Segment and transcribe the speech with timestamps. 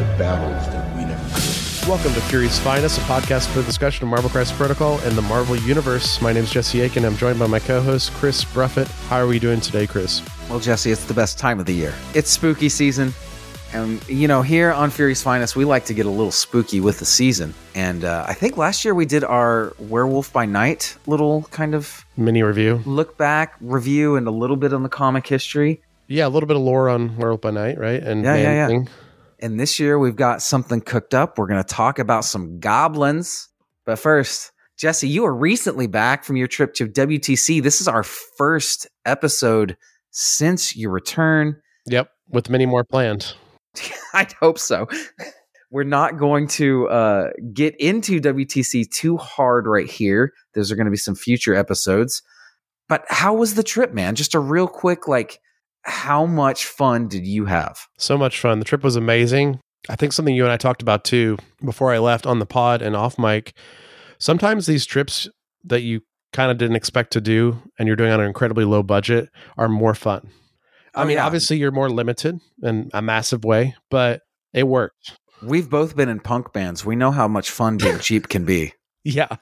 [0.00, 1.86] Like the battles that we never could.
[1.86, 5.20] Welcome to Fury's Finest, a podcast for the discussion of Marvel Crisis Protocol and the
[5.20, 6.22] Marvel Universe.
[6.22, 7.04] My name is Jesse Aiken.
[7.04, 8.86] I'm joined by my co-host Chris Bruffett.
[9.08, 10.22] How are we doing today, Chris?
[10.48, 11.92] Well, Jesse, it's the best time of the year.
[12.14, 13.12] It's spooky season.
[13.74, 16.98] And, you know, here on Fury's Finest, we like to get a little spooky with
[16.98, 17.52] the season.
[17.74, 22.06] And uh, I think last year we did our Werewolf by Night little kind of
[22.16, 22.80] Mini review.
[22.86, 25.82] look back, review, and a little bit on the comic history.
[26.06, 28.02] Yeah, a little bit of lore on Werewolf by Night, right?
[28.02, 28.66] And Yeah, yeah, yeah.
[28.66, 28.88] Thing.
[29.40, 31.38] And this year we've got something cooked up.
[31.38, 33.48] We're going to talk about some goblins.
[33.86, 37.62] But first, Jesse, you were recently back from your trip to WTC.
[37.62, 39.76] This is our first episode
[40.10, 41.60] since your return.
[41.86, 43.34] Yep, with many more planned.
[44.14, 44.88] I'd hope so.
[45.70, 50.32] We're not going to uh, get into WTC too hard right here.
[50.54, 52.22] Those are going to be some future episodes.
[52.88, 54.16] But how was the trip, man?
[54.16, 55.40] Just a real quick, like,
[55.82, 57.78] how much fun did you have?
[57.98, 58.58] So much fun.
[58.58, 59.60] The trip was amazing.
[59.88, 62.82] I think something you and I talked about too before I left on the pod
[62.82, 63.54] and off mic.
[64.18, 65.28] Sometimes these trips
[65.64, 68.82] that you kind of didn't expect to do and you're doing on an incredibly low
[68.82, 70.20] budget are more fun.
[70.94, 71.26] Oh, I Oh, mean, yeah.
[71.26, 74.20] obviously you're more limited in a massive way, but
[74.52, 75.16] it worked.
[75.42, 76.84] We've both been in punk bands.
[76.84, 78.74] We know how much fun being cheap can be.
[79.02, 79.36] Yeah,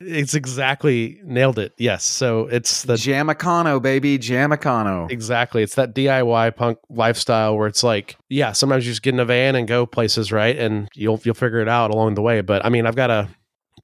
[0.00, 1.72] it's exactly nailed it.
[1.78, 2.02] Yes.
[2.04, 5.08] So it's the Jamicano, baby, Jamicano.
[5.10, 9.20] exactly it's that DIY punk lifestyle where it's like, yeah, sometimes you just get in
[9.20, 10.56] a van and go places, right?
[10.58, 12.40] And you'll you'll figure it out along the way.
[12.40, 13.28] But I mean, I've got to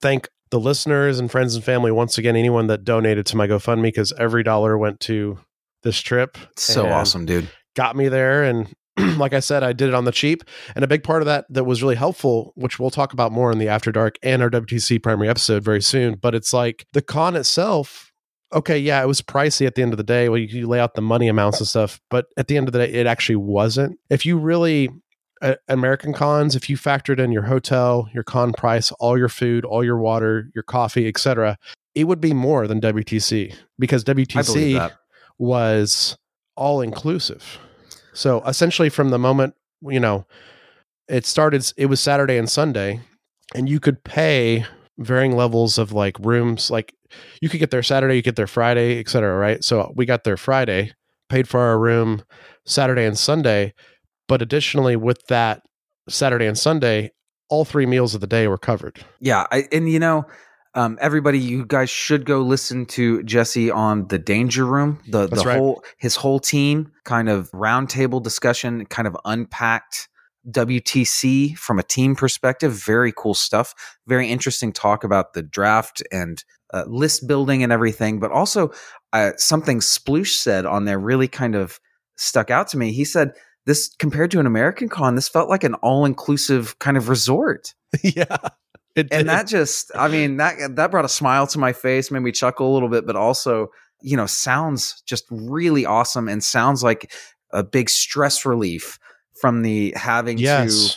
[0.01, 2.35] thank the listeners and friends and family once again.
[2.35, 5.39] Anyone that donated to my GoFundMe because every dollar went to
[5.85, 6.37] this trip.
[6.57, 7.49] So awesome, dude.
[7.77, 8.75] got me there and
[9.17, 10.45] like I said, I did it on the cheap.
[10.75, 13.51] And a big part of that that was really helpful, which we'll talk about more
[13.51, 16.17] in the After Dark and our WTC primary episode very soon.
[16.17, 18.13] But it's like the con itself,
[18.53, 20.29] okay, yeah, it was pricey at the end of the day.
[20.29, 22.73] Well, you, you lay out the money amounts and stuff, but at the end of
[22.73, 23.99] the day, it actually wasn't.
[24.11, 24.91] If you really
[25.41, 29.65] uh, American cons, if you factored in your hotel, your con price, all your food,
[29.65, 31.59] all your water, your coffee, etc.,
[31.95, 34.91] it would be more than WTC because WTC
[35.39, 36.17] was
[36.57, 37.59] all inclusive.
[38.13, 40.27] So essentially, from the moment you know
[41.09, 43.01] it started, it was Saturday and Sunday,
[43.55, 44.65] and you could pay
[44.99, 46.71] varying levels of like rooms.
[46.71, 46.95] Like
[47.41, 49.37] you could get there Saturday, you get there Friday, et cetera.
[49.37, 49.65] Right.
[49.65, 50.93] So we got there Friday,
[51.29, 52.23] paid for our room
[52.67, 53.75] Saturday and Sunday,
[54.29, 55.63] but additionally with that
[56.09, 57.11] Saturday and Sunday,
[57.49, 59.05] all three meals of the day were covered.
[59.21, 60.25] Yeah, I, and you know,
[60.75, 65.01] um, everybody, you guys should go listen to Jesse on the Danger Room.
[65.07, 65.59] The That's the right.
[65.59, 70.09] whole his whole team kind of roundtable discussion, kind of unpacked
[70.51, 72.73] WTC from a team perspective.
[72.73, 73.75] Very cool stuff.
[74.07, 78.19] Very interesting talk about the draft and uh, list building and everything.
[78.19, 78.73] But also
[79.13, 81.81] uh, something Sploosh said on there really kind of
[82.17, 82.93] stuck out to me.
[82.93, 83.33] He said.
[83.65, 88.39] This compared to an American con, this felt like an all-inclusive kind of resort yeah.
[88.95, 89.21] It did.
[89.21, 92.33] and that just i mean that that brought a smile to my face made me
[92.33, 93.69] chuckle a little bit but also
[94.03, 97.11] you know sounds just really awesome and sounds like
[97.53, 98.99] a big stress relief
[99.41, 100.97] from the having yes.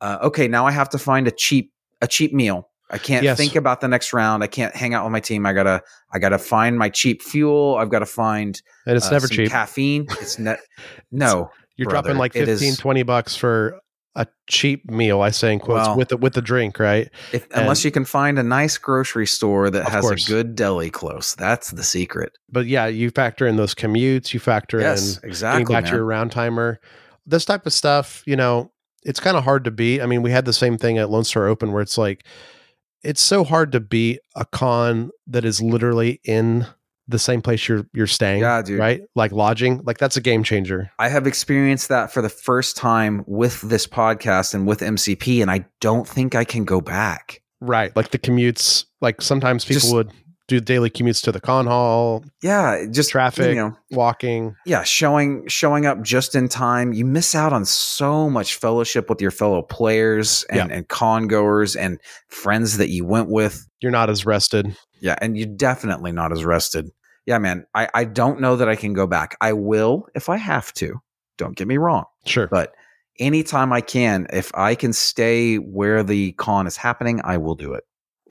[0.00, 1.70] to uh, okay now i have to find a cheap
[2.00, 3.36] a cheap meal i can't Yes.
[3.36, 5.82] think about the next round i can't hang out with my team i gotta
[6.12, 9.50] i gotta find my cheap fuel i've gotta find and it's uh, never cheap.
[9.50, 10.56] caffeine it's ne-
[11.12, 13.78] no You're brother, dropping like it 15, is- 20 bucks for
[14.16, 17.10] a cheap meal, I say in quotes, Well- with the, with the drink, right?
[17.32, 20.26] if, unless And- you can find a nice grocery store that has course.
[20.26, 24.40] a good deli close that's the secret But yeah, you factor in those commutes, you
[24.40, 26.78] factor yes in exactly back to your round timer.
[27.26, 28.70] This type of stuff, you know,
[29.02, 30.00] it's kind of hard to beat.
[30.00, 32.24] I mean, we had the same thing at Lone Star Open where it's like,
[33.02, 36.66] it's so hard to beat a con that is literally in
[37.08, 38.40] the same place you're you're staying.
[38.40, 38.78] Yeah, dude.
[38.78, 39.02] Right?
[39.14, 39.82] Like lodging.
[39.84, 40.90] Like that's a game changer.
[40.98, 45.50] I have experienced that for the first time with this podcast and with MCP, and
[45.50, 47.40] I don't think I can go back.
[47.60, 47.94] Right.
[47.96, 50.10] Like the commutes, like sometimes people Just- would
[50.46, 54.54] do daily commutes to the con hall, Yeah, just traffic, You know, walking.
[54.66, 56.92] yeah, showing showing up just in time.
[56.92, 61.76] You miss out on so much fellowship with your fellow players and, and con goers
[61.76, 61.98] and
[62.28, 63.66] friends that you went with.
[63.80, 64.76] You're not as rested.
[65.00, 66.90] Yeah, and you're definitely not as rested.
[67.26, 67.64] Yeah, man.
[67.74, 69.36] I, I don't know that I can go back.
[69.40, 71.00] I will if I have to.
[71.38, 72.04] Don't get me wrong.
[72.26, 72.48] Sure.
[72.48, 72.74] But
[73.18, 77.72] anytime I can, if I can stay where the con is happening, I will do
[77.72, 77.84] it.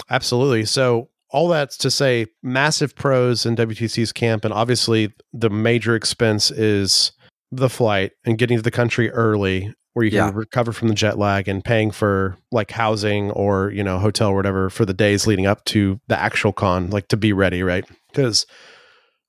[0.10, 0.66] Absolutely.
[0.66, 6.52] So all that's to say massive pros in WTC's camp and obviously the major expense
[6.52, 7.12] is
[7.52, 10.32] the flight and getting to the country early where you can Yeah.
[10.34, 14.36] recover from the jet lag and paying for like housing or, you know, hotel or
[14.36, 17.86] whatever for the days leading up to the actual con, like to be ready, right?
[18.14, 18.46] Cuz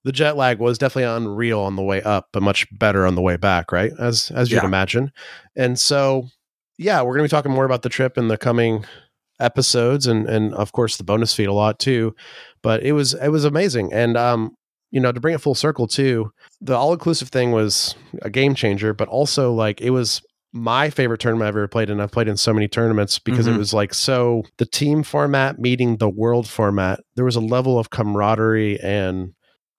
[0.05, 3.23] the jet lag was definitely unreal on the way up, but much better on the
[3.23, 3.93] way back, right?
[3.99, 4.67] As as you'd Yeah.
[4.67, 5.11] imagine.
[5.57, 6.29] And so
[6.77, 8.85] yeah, we're going to be talking more about the trip in the coming
[9.41, 12.15] episodes and and of course the bonus feed a lot too
[12.63, 14.55] but it was it was amazing and um
[14.91, 18.55] you know to bring it full circle too the all inclusive thing was a game
[18.55, 20.23] changer but also like it was
[20.53, 21.99] my favorite tournament I've ever played in.
[21.99, 23.59] I've played in so many tournaments because it Mhm.
[23.59, 27.01] was like so the team format meeting the world format.
[27.17, 29.33] There was a level of camaraderie and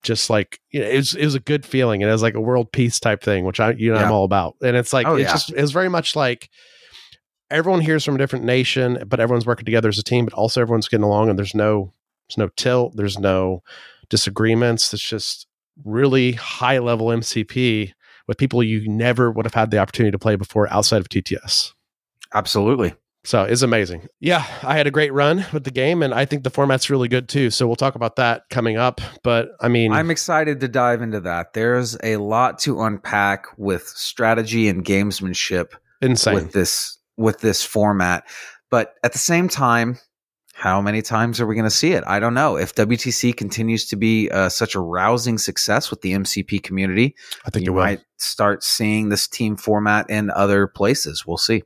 [0.03, 2.03] just like you know, it was it was a good feeling.
[2.03, 4.25] And it was like a world peace type thing, which I you know I'm all
[4.25, 4.55] about.
[4.61, 5.31] And it's like Oh, it's yeah.
[5.31, 6.49] just it was very much like
[7.49, 10.61] everyone here's from a different nation, but everyone's working together as a team, but also
[10.61, 11.93] everyone's getting along and there's no
[12.27, 13.61] there's no tilt, there's no
[14.09, 14.93] disagreements.
[14.93, 15.47] It's just
[15.83, 17.91] really high level MCP
[18.27, 21.73] with people you never would have had the opportunity to play before outside of TTS.
[22.33, 22.95] Absolutely.
[23.23, 24.07] So it's amazing.
[24.19, 27.07] Yeah, I had a great run with the game, and I think the format's really
[27.07, 27.49] good too.
[27.49, 29.01] So we'll talk about that coming up.
[29.23, 31.53] But I mean, I'm excited to dive into that.
[31.53, 36.35] There's a lot to unpack with strategy and gamesmanship insane.
[36.35, 38.25] with this with this format.
[38.69, 39.97] But at the same time,
[40.53, 42.03] how many times are we going to see it?
[42.07, 42.55] I don't know.
[42.57, 47.13] If WTC continues to be uh, such a rousing success with the MCP community,
[47.45, 47.83] I think you it will.
[47.83, 51.25] might start seeing this team format in other places.
[51.27, 51.63] We'll see.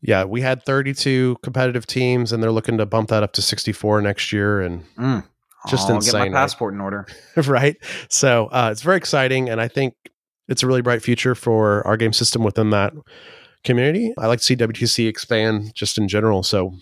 [0.00, 4.00] Yeah, we had 32 competitive teams, and they're looking to bump that up to 64
[4.00, 4.62] next year.
[4.62, 5.24] And Mm.
[5.68, 7.06] Just I'll insane, Get my passport in order.
[7.46, 7.76] right,
[8.08, 9.92] so uh, it's very exciting, and I think
[10.48, 12.94] it's a really bright future for our game system within that
[13.64, 14.12] community.
[14.18, 16.42] I like to see WTC expand just in general.
[16.42, 16.74] So,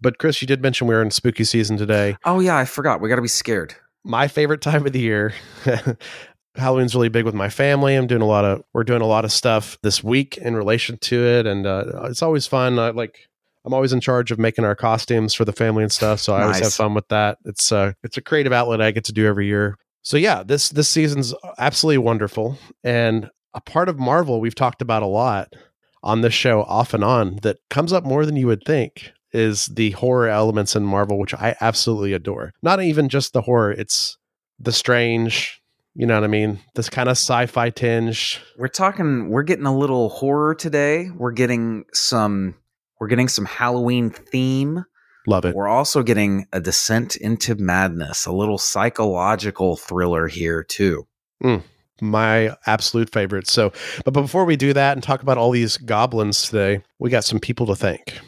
[0.00, 2.16] but Chris, you did mention we're in spooky season today.
[2.24, 3.00] Oh yeah, I forgot.
[3.00, 3.74] We got to be scared.
[4.04, 5.34] my favorite time of the year.
[6.56, 7.94] Halloween's really big with my family.
[7.94, 10.98] I'm doing a lot of we're doing a lot of stuff this week in relation
[10.98, 12.78] to it, and uh, it's always fun.
[12.78, 13.28] I, like
[13.64, 16.42] I'm always in charge of making our costumes for the family and stuff, so I
[16.42, 17.38] always have fun with that.
[17.44, 19.76] It's uh it's a creative outlet I get to do every year.
[20.02, 25.02] So yeah, this this season's absolutely wonderful, and a part of Marvel we've talked about
[25.02, 25.54] a lot
[26.02, 29.66] on this show off and on that comes up more than you would think is
[29.66, 32.52] the horror elements in Marvel, which I absolutely adore.
[32.62, 34.18] Not even just the horror, it's
[34.58, 35.60] the strange,
[35.94, 36.60] you know what I mean?
[36.74, 38.40] This kind of sci-fi tinge.
[38.56, 39.28] We're talking.
[39.28, 41.10] We're getting a little horror today.
[41.10, 42.54] We're getting some.
[43.00, 44.84] We're getting some Halloween theme.
[45.26, 45.54] Love it.
[45.54, 51.06] We're also getting a descent into madness, a little psychological thriller here too.
[51.42, 51.56] Hmm.
[52.00, 53.48] My absolute favorite.
[53.48, 53.72] So,
[54.04, 57.40] but before we do that and talk about all these goblins today, we got some
[57.40, 58.18] people to thank.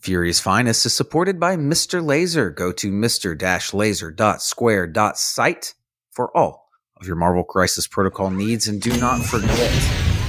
[0.00, 2.04] Fury's Finest is supported by Mr.
[2.04, 2.50] Laser.
[2.50, 5.74] Go to mr-laser.square.site
[6.10, 6.62] for all
[7.02, 9.70] of your Marvel Crisis Protocol needs and do not forget,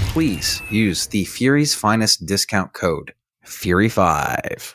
[0.10, 3.14] please use the Fury's Finest discount code
[3.46, 4.74] Fury5.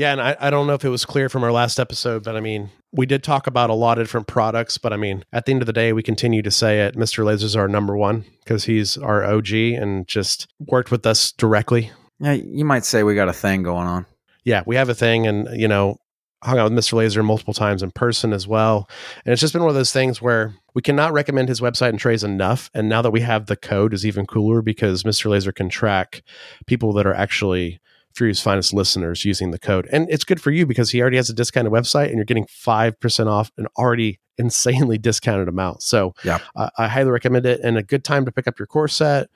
[0.00, 2.34] Yeah, and I, I don't know if it was clear from our last episode, but
[2.34, 5.44] I mean, we did talk about a lot of different products, but I mean, at
[5.44, 6.96] the end of the day, we continue to say it.
[6.96, 7.22] Mr.
[7.22, 11.90] Laser's our number one because he's our OG and just worked with us directly.
[12.18, 14.06] Yeah, you might say we got a thing going on.
[14.42, 15.98] Yeah, we have a thing, and you know,
[16.42, 16.94] hung out with Mr.
[16.94, 18.88] Laser multiple times in person as well.
[19.26, 21.98] And it's just been one of those things where we cannot recommend his website and
[21.98, 22.70] trays enough.
[22.72, 25.30] And now that we have the code is even cooler because Mr.
[25.30, 26.22] Laser can track
[26.66, 27.82] people that are actually
[28.14, 29.88] Fury's finest listeners using the code.
[29.92, 32.46] And it's good for you because he already has a discounted website and you're getting
[32.46, 35.82] 5% off an already insanely discounted amount.
[35.82, 36.38] So Yeah.
[36.56, 39.28] uh, I highly recommend it and a good time to pick up your core set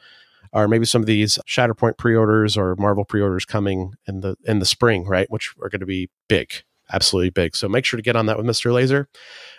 [0.52, 4.66] or maybe some of these Shatterpoint pre-orders or Marvel pre-orders coming in the in the
[4.66, 5.26] spring, right?
[5.30, 6.52] Which are going to be big,
[6.92, 7.56] absolutely big.
[7.56, 8.72] So make sure to get on that with Mr.
[8.72, 9.08] Laser.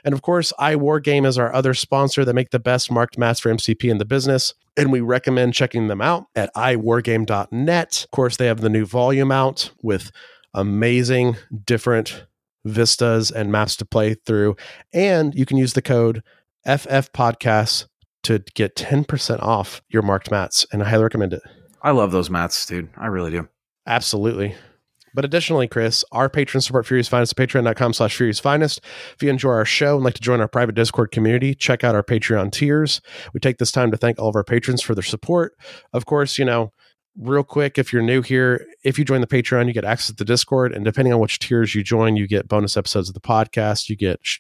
[0.03, 3.50] And of course, iWargame is our other sponsor that make the best marked mats for
[3.50, 4.53] MCP in the business.
[4.77, 8.03] And we recommend checking them out at iwargame.net.
[8.03, 10.12] Of course, they have the new volume out with
[10.53, 12.25] amazing different
[12.65, 14.55] vistas and maps to play through.
[14.94, 16.24] And you can use the code
[16.65, 17.88] FF Podcasts
[18.24, 20.65] to get 10% off your marked mats.
[20.72, 21.41] And I highly recommend it.
[21.82, 22.89] I love those mats, dude.
[22.98, 23.48] I really do.
[23.86, 24.55] Absolutely.
[25.15, 28.81] But additionally, Chris, our patrons support Fury's Finest at patreon.com slash Fury's Finest.
[29.15, 31.95] If you enjoy our show and like to join our private Discord community, check out
[31.95, 33.00] our Patreon tiers.
[33.34, 35.53] We take this time to thank all of our patrons for their support.
[35.93, 36.74] Of course, you know,
[37.17, 40.15] real quick, if you're new here, if you join the Patreon, you get access to
[40.15, 40.74] the Discord.
[40.74, 43.88] And depending on which tiers you join, you get bonus episodes of the podcast.
[43.88, 44.39] You get sh-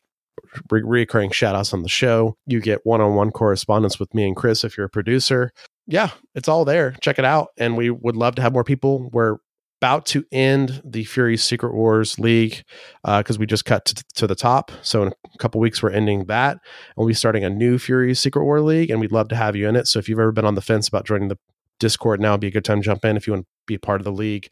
[0.69, 2.35] re- reoccurring shout outs on the show.
[2.45, 5.51] You get one on one correspondence with me and Chris if you're a producer.
[5.87, 6.95] Yeah, it's all there.
[7.01, 7.49] Check it out.
[7.57, 9.09] And we would love to have more people.
[9.11, 9.37] We're
[9.85, 12.63] about to end the Fury Secret Wars League
[13.03, 14.71] because uh, we just cut to, to, the top.
[14.81, 16.53] So in a couple weeks, we're ending that.
[16.53, 16.61] And
[16.97, 19.69] we'll be starting a new Fury Secret War League, and we'd love to have you
[19.69, 19.85] in it.
[19.85, 21.37] So if you've ever been on the fence about joining the
[21.79, 23.75] Discord, now would be a good time to jump in if you want to be
[23.75, 24.47] a part of the league.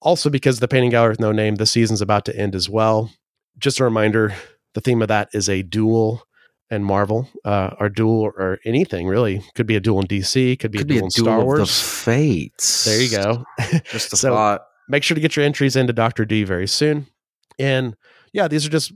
[0.00, 3.10] Also, because the Painting Gallery with No Name, the season's about to end as well.
[3.58, 4.32] Just a reminder,
[4.74, 6.22] the theme of that is a duel
[6.70, 9.42] and Marvel, uh, or duel or anything really.
[9.56, 11.58] Could be a duel in DC, could be could a duel in Star Wars.
[11.58, 12.84] the fates.
[12.84, 13.44] There you go.
[13.90, 14.67] Just a so thought.
[14.88, 16.24] Make sure to get your entries into Dr.
[16.24, 17.06] D very soon.
[17.58, 17.96] And
[18.32, 18.92] yeah, these are just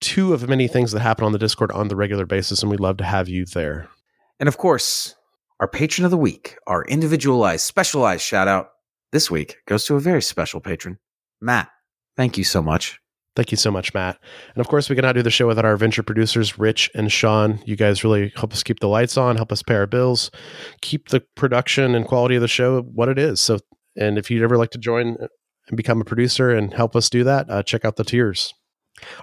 [0.00, 2.80] two of many things that happen on the Discord on the regular basis, and we'd
[2.80, 3.88] love to have you there.
[4.38, 5.14] And of course,
[5.60, 8.70] our patron of the week, our individualized, specialized shout out
[9.12, 10.98] this week goes to a very special patron,
[11.40, 11.68] Matt.
[12.16, 13.00] Thank you so much.
[13.36, 14.18] Thank you so much, Matt.
[14.54, 17.60] And of course, we cannot do the show without our venture producers, Rich and Sean.
[17.64, 20.30] You guys really help us keep the lights on, help us pay our bills,
[20.82, 23.40] keep the production and quality of the show what it is.
[23.40, 23.58] So,
[23.96, 25.16] and if you'd ever like to join
[25.68, 28.52] and become a producer and help us do that, uh, check out the tiers.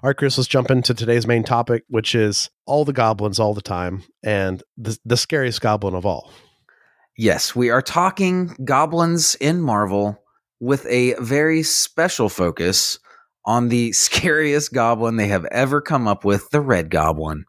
[0.03, 3.53] All right, Chris, let's jump into today's main topic, which is all the goblins all
[3.53, 6.31] the time and the, the scariest goblin of all.
[7.17, 10.17] Yes, we are talking goblins in Marvel
[10.59, 12.99] with a very special focus
[13.45, 17.45] on the scariest goblin they have ever come up with, the Red Goblin.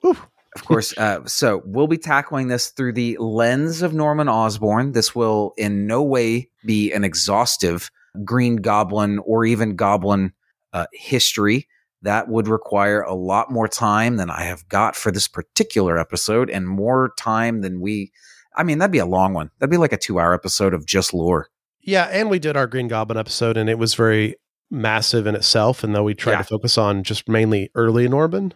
[0.00, 0.16] Whew.
[0.54, 4.92] Of course, uh, so we'll be tackling this through the lens of Norman Osborn.
[4.92, 7.90] This will in no way be an exhaustive
[8.24, 10.32] Green Goblin or even Goblin
[10.72, 11.68] uh, history.
[12.02, 16.50] That would require a lot more time than I have got for this particular episode
[16.50, 18.12] and more time than we.
[18.54, 19.50] I mean, that'd be a long one.
[19.58, 21.48] That'd be like a two hour episode of just lore.
[21.80, 24.36] Yeah, and we did our Green Goblin episode, and it was very
[24.70, 25.82] massive in itself.
[25.82, 26.38] And though we tried yeah.
[26.38, 28.54] to focus on just mainly early Norman,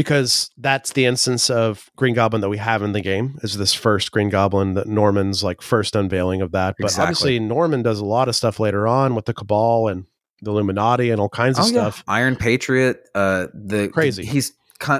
[0.00, 3.74] because that's the instance of Green Goblin that we have in the game is this
[3.74, 6.76] first Green Goblin that Norman's like first unveiling of that.
[6.78, 7.02] But exactly.
[7.02, 10.06] obviously Norman does a lot of stuff later on with the Cabal and
[10.40, 12.02] the Illuminati and all kinds of oh, stuff.
[12.08, 12.14] Yeah.
[12.14, 14.24] Iron Patriot, uh, the crazy.
[14.24, 14.54] He's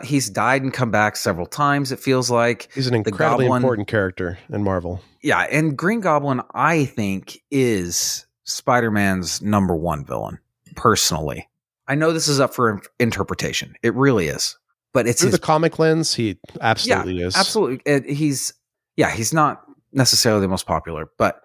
[0.04, 1.92] he's died and come back several times.
[1.92, 5.00] It feels like he's an incredibly Goblin, important character in Marvel.
[5.22, 10.40] Yeah, and Green Goblin, I think, is Spider Man's number one villain.
[10.76, 11.48] Personally,
[11.88, 13.76] I know this is up for interpretation.
[13.82, 14.58] It really is,
[14.92, 16.14] but it's through his, the comic lens.
[16.14, 17.36] He absolutely yeah, is.
[17.36, 18.52] Absolutely, it, he's
[18.96, 19.10] yeah.
[19.10, 21.42] He's not necessarily the most popular, but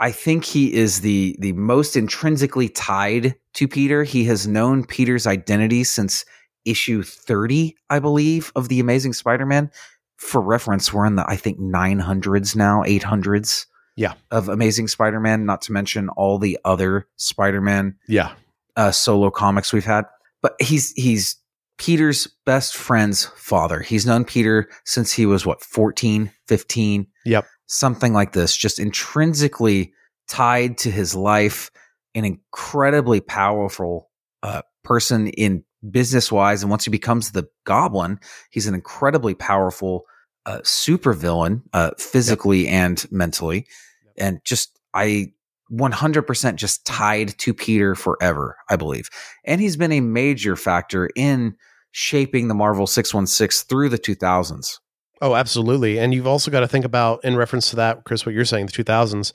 [0.00, 4.04] I think he is the the most intrinsically tied to Peter.
[4.04, 6.24] He has known Peter's identity since
[6.66, 9.70] issue 30, I believe, of the Amazing Spider-Man.
[10.16, 13.66] For reference, we're in the I think 900s now, 800s.
[13.96, 14.14] Yeah.
[14.30, 18.32] Of Amazing Spider-Man, not to mention all the other Spider-Man yeah.
[18.74, 20.04] Uh, solo comics we've had.
[20.42, 21.36] But he's he's
[21.78, 23.80] Peter's best friend's father.
[23.80, 27.06] He's known Peter since he was what, 14, 15.
[27.24, 29.92] Yep something like this, just intrinsically
[30.28, 31.70] tied to his life,
[32.14, 34.10] an incredibly powerful
[34.42, 36.62] uh, person in business wise.
[36.62, 38.18] And once he becomes the goblin,
[38.50, 40.04] he's an incredibly powerful
[40.46, 42.72] uh, supervillain, uh, physically yep.
[42.72, 43.66] and mentally.
[44.04, 44.14] Yep.
[44.18, 45.32] And just, I
[45.72, 49.08] 100% just tied to Peter forever, I believe.
[49.44, 51.56] And he's been a major factor in
[51.90, 54.78] shaping the Marvel 616 through the 2000s.
[55.22, 55.98] Oh, absolutely.
[55.98, 58.66] And you've also got to think about, in reference to that, Chris, what you're saying,
[58.66, 59.32] the 2000s,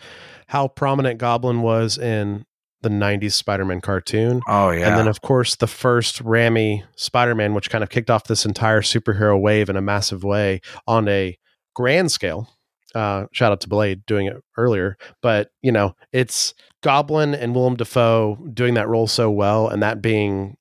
[0.48, 2.46] how prominent Goblin was in
[2.82, 4.42] the 90s Spider Man cartoon.
[4.48, 4.88] Oh, yeah.
[4.88, 8.46] And then, of course, the first Raimi Spider Man, which kind of kicked off this
[8.46, 11.38] entire superhero wave in a massive way on a
[11.74, 12.48] grand scale.
[12.94, 14.98] Uh, shout out to Blade doing it earlier.
[15.22, 20.02] But, you know, it's Goblin and Willem Dafoe doing that role so well, and that
[20.02, 20.58] being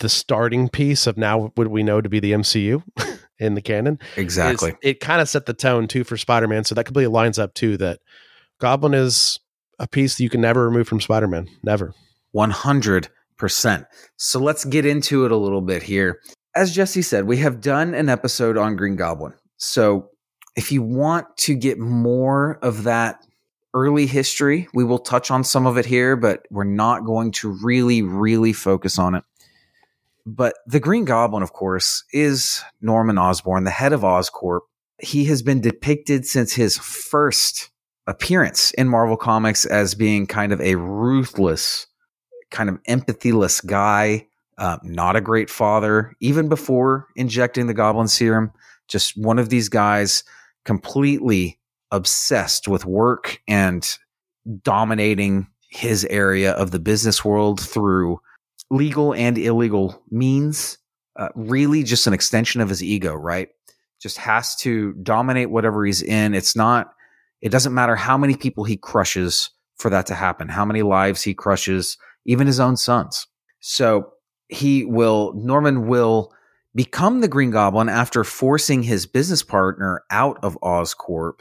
[0.00, 2.82] the starting piece of now what we know to be the MCU.
[3.40, 3.98] in the canon.
[4.16, 4.74] Exactly.
[4.82, 6.62] It kind of set the tone too for Spider Man.
[6.64, 8.00] So that completely lines up too that
[8.60, 9.40] Goblin is
[9.78, 11.48] a piece that you can never remove from Spider Man.
[11.64, 11.94] Never.
[12.36, 13.86] 100%.
[14.18, 16.20] So let's get into it a little bit here.
[16.54, 19.32] As Jesse said, we have done an episode on Green Goblin.
[19.56, 20.10] So
[20.60, 23.26] if you want to get more of that
[23.72, 27.48] early history, we will touch on some of it here, but we're not going to
[27.64, 29.24] really, really focus on it
[30.26, 34.60] But the Green Goblin, of course, is Norman Osborn, the head of Oscorp.
[35.00, 37.70] He has been depicted since his first
[38.06, 41.86] appearance in Marvel Comics as being kind of a ruthless,
[42.50, 48.52] kind of empathyless guy, uh, not a great father, even before injecting the Goblin Serum.
[48.88, 50.24] Just one of these guys
[50.64, 51.58] completely
[51.90, 53.96] obsessed with work and
[54.62, 58.20] dominating his area of the business world through
[58.70, 60.78] legal and illegal means.
[61.16, 63.48] Uh, really, just an extension of his ego, right?
[64.00, 66.34] Just has to dominate whatever he's in.
[66.34, 66.92] It's not,
[67.42, 71.22] it doesn't matter how many people he crushes for that to happen, how many lives
[71.22, 73.26] he crushes, even his own sons.
[73.60, 74.12] So
[74.48, 76.32] he will, Norman will
[76.74, 81.40] become the Green Goblin after forcing his business partner out of Oscorp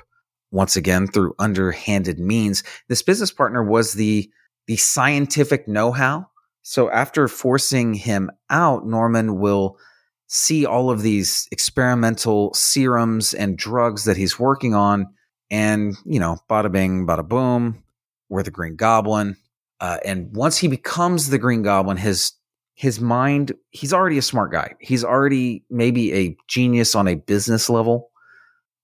[0.51, 2.63] once again through underhanded means.
[2.88, 4.29] This business partner was the
[4.67, 6.27] the scientific know-how.
[6.62, 9.79] So after forcing him out, Norman will
[10.27, 15.07] see all of these experimental serums and drugs that he's working on,
[15.50, 17.83] and you know, bada bing, bada boom,
[18.29, 19.38] we're the Green Goblin.
[19.79, 22.33] Uh, and once he becomes the Green Goblin, his
[22.79, 24.74] his mind, he's already a smart guy.
[24.79, 28.09] He's already maybe a genius on a business level.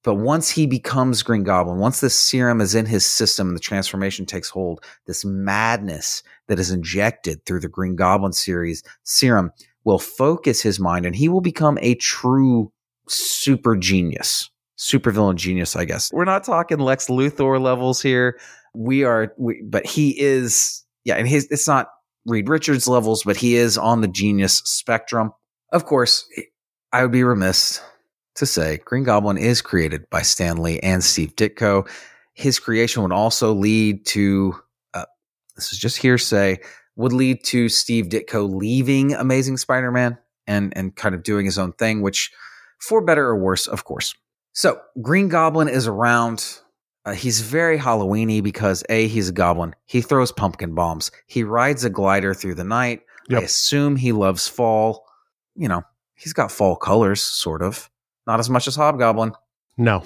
[0.03, 3.61] But once he becomes Green Goblin, once this serum is in his system and the
[3.61, 9.53] transformation takes hold, this madness that is injected through the Green Goblin series serum
[9.85, 12.73] will focus his mind and he will become a true
[13.07, 16.11] super genius, super villain genius, I guess.
[16.11, 18.37] We're not talking Lex Luthor levels here.
[18.73, 21.87] We are, we, but he is, yeah, and his, it's not
[22.25, 25.32] Reed Richards levels, but he is on the genius spectrum.
[25.72, 26.27] Of course,
[26.91, 27.82] I would be remiss
[28.36, 31.88] to say Green Goblin is created by Stan Lee and Steve Ditko.
[32.34, 34.55] His creation would also lead to,
[34.94, 35.05] uh,
[35.55, 36.60] this is just hearsay,
[36.96, 40.17] would lead to Steve Ditko leaving Amazing Spider Man
[40.48, 42.32] and, and kind of doing his own thing, which
[42.79, 44.13] for better or worse, of course.
[44.53, 46.60] So Green Goblin is around.
[47.05, 49.75] Uh, he's very Halloweeny because A, he's a goblin.
[49.85, 51.12] He throws pumpkin bombs.
[51.27, 53.01] He rides a glider through the night.
[53.30, 53.41] Yep.
[53.41, 55.06] I assume he loves fall.
[55.56, 55.84] You know,
[56.15, 57.89] he's got fall colors, sort of.
[58.25, 59.34] Not as much as Hobgoblin.
[59.77, 60.03] No.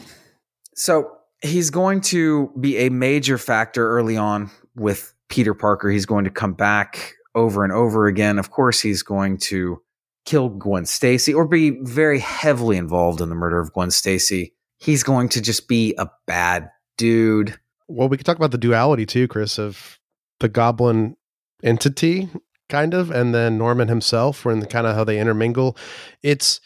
[0.75, 5.89] So he's going to be a major factor early on with Peter Parker.
[5.89, 8.39] He's going to come back over and over again.
[8.39, 9.81] Of course, he's going to
[10.25, 14.53] kill Gwen Stacy or be very heavily involved in the murder of Gwen Stacy.
[14.77, 16.69] He's going to just be a bad
[16.99, 17.57] dude.
[17.87, 19.97] Well, we could talk about the duality too, Chris, of
[20.41, 21.15] the goblin
[21.63, 22.29] entity,
[22.67, 25.75] kind of, and then Norman himself, and kind of how they intermingle.
[26.21, 26.59] It's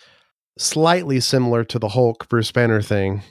[0.58, 3.22] slightly similar to the Hulk Bruce Banner thing,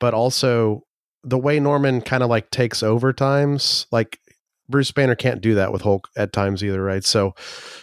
[0.00, 0.82] but also
[1.22, 4.18] the way Norman kind of like takes over times, like
[4.68, 7.04] Bruce Banner can't do that with Hulk at times either, right?
[7.04, 7.34] So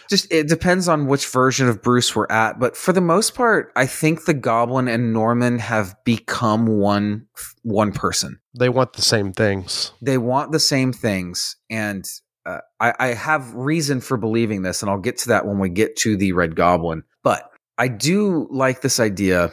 [0.08, 3.72] just it depends on which version of Bruce we're at, but for the most part,
[3.76, 7.26] I think the Goblin and Norman have become one
[7.62, 8.38] one person.
[8.58, 9.92] They want the same things.
[10.02, 12.06] They want the same things, and
[12.46, 15.68] uh, I, I have reason for believing this, and I'll get to that when we
[15.68, 17.04] get to the Red Goblin.
[17.22, 19.50] But I do like this idea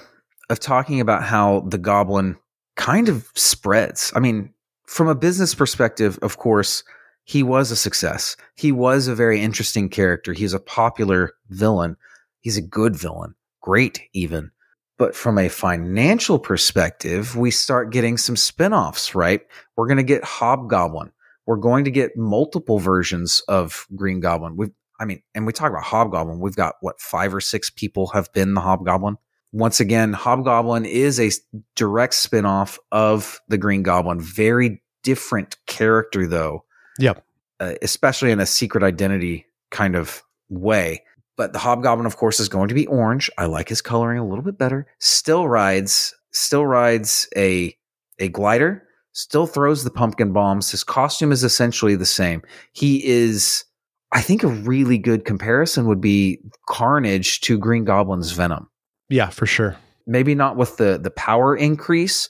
[0.50, 2.38] of talking about how the goblin
[2.76, 4.12] kind of spreads.
[4.16, 4.54] I mean,
[4.86, 6.84] from a business perspective, of course,
[7.24, 8.36] he was a success.
[8.56, 10.34] He was a very interesting character.
[10.34, 11.98] He's a popular villain.
[12.40, 14.52] He's a good villain, great even.
[14.98, 19.42] But from a financial perspective, we start getting some spin-offs, right?
[19.76, 21.12] We're going to get Hobgoblin.
[21.48, 24.58] We're going to get multiple versions of Green Goblin.
[24.58, 26.40] We've I mean, and we talk about Hobgoblin.
[26.40, 29.18] We've got what five or six people have been the Hobgoblin.
[29.52, 31.32] Once again, Hobgoblin is a
[31.76, 34.22] direct spinoff of the Green Goblin.
[34.22, 36.66] Very different character, though.
[37.02, 37.24] Yep.
[37.60, 41.04] Uh, especially in a secret identity kind of way.
[41.38, 43.30] But the Hobgoblin, of course, is going to be orange.
[43.38, 44.86] I like his coloring a little bit better.
[45.00, 47.76] Still rides, still rides a
[48.20, 48.84] a glider.
[49.14, 50.72] Still throws the pumpkin bombs.
[50.72, 52.42] His costume is essentially the same.
[52.74, 53.66] He is
[54.12, 58.70] I think a really good comparison would be Carnage to Green Goblin's Venom.
[59.10, 59.78] Yeah, for sure.
[60.06, 62.30] Maybe not with the the power increase,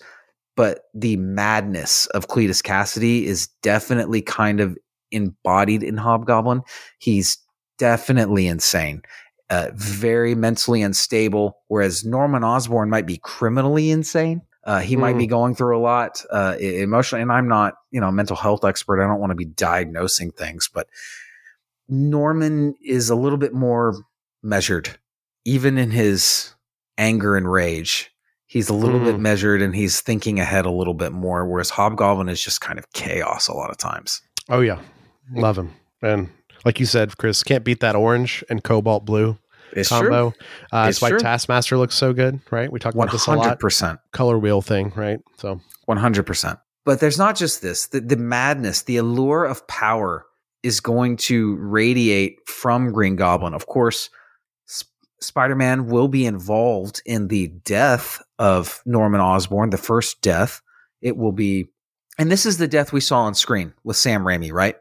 [0.61, 4.77] but the madness of Cletus Kasady is definitely kind of
[5.09, 6.61] embodied in Hobgoblin.
[6.99, 7.39] He's
[7.79, 9.01] definitely insane.
[9.49, 14.43] Uh, very mentally unstable, whereas Norman Osborn might be criminally insane.
[14.63, 14.99] Uh, he mm.
[14.99, 15.31] might be mm.
[15.31, 19.03] going through a lot uh, emotionally, and I'm not, you know, a mental health expert.
[19.03, 20.87] I don't want to be diagnosing things, but
[21.89, 23.95] Norman is a little bit more
[24.43, 24.95] measured,
[25.43, 26.53] even in his
[26.99, 28.10] anger and rage.
[28.51, 29.05] He's a little mm.
[29.05, 32.77] bit measured and he's thinking ahead a little bit more, whereas Hobgoblin is just kind
[32.77, 34.21] of chaos a lot of times.
[34.49, 34.81] Oh, yeah.
[35.33, 35.73] Love him.
[36.01, 36.29] And
[36.65, 39.37] like you said, Chris, can't beat that orange and cobalt blue.
[39.71, 40.33] It's combo.
[40.69, 41.19] Uh, It's why true.
[41.19, 42.69] Taskmaster looks so good, right?
[42.69, 44.01] We talk about this a lot.
[44.11, 45.21] Color wheel thing, right?
[45.37, 46.59] So One hundred percent.
[46.83, 47.87] But there's not just this.
[47.87, 50.25] The, the madness, the allure of power,
[50.61, 53.53] is going to radiate from Green Goblin.
[53.53, 54.09] Of course,
[55.21, 60.63] Spider-Man will be involved in the death of Norman Osborn, the first death.
[60.99, 61.67] It will be,
[62.17, 64.77] and this is the death we saw on screen with Sam Raimi, right?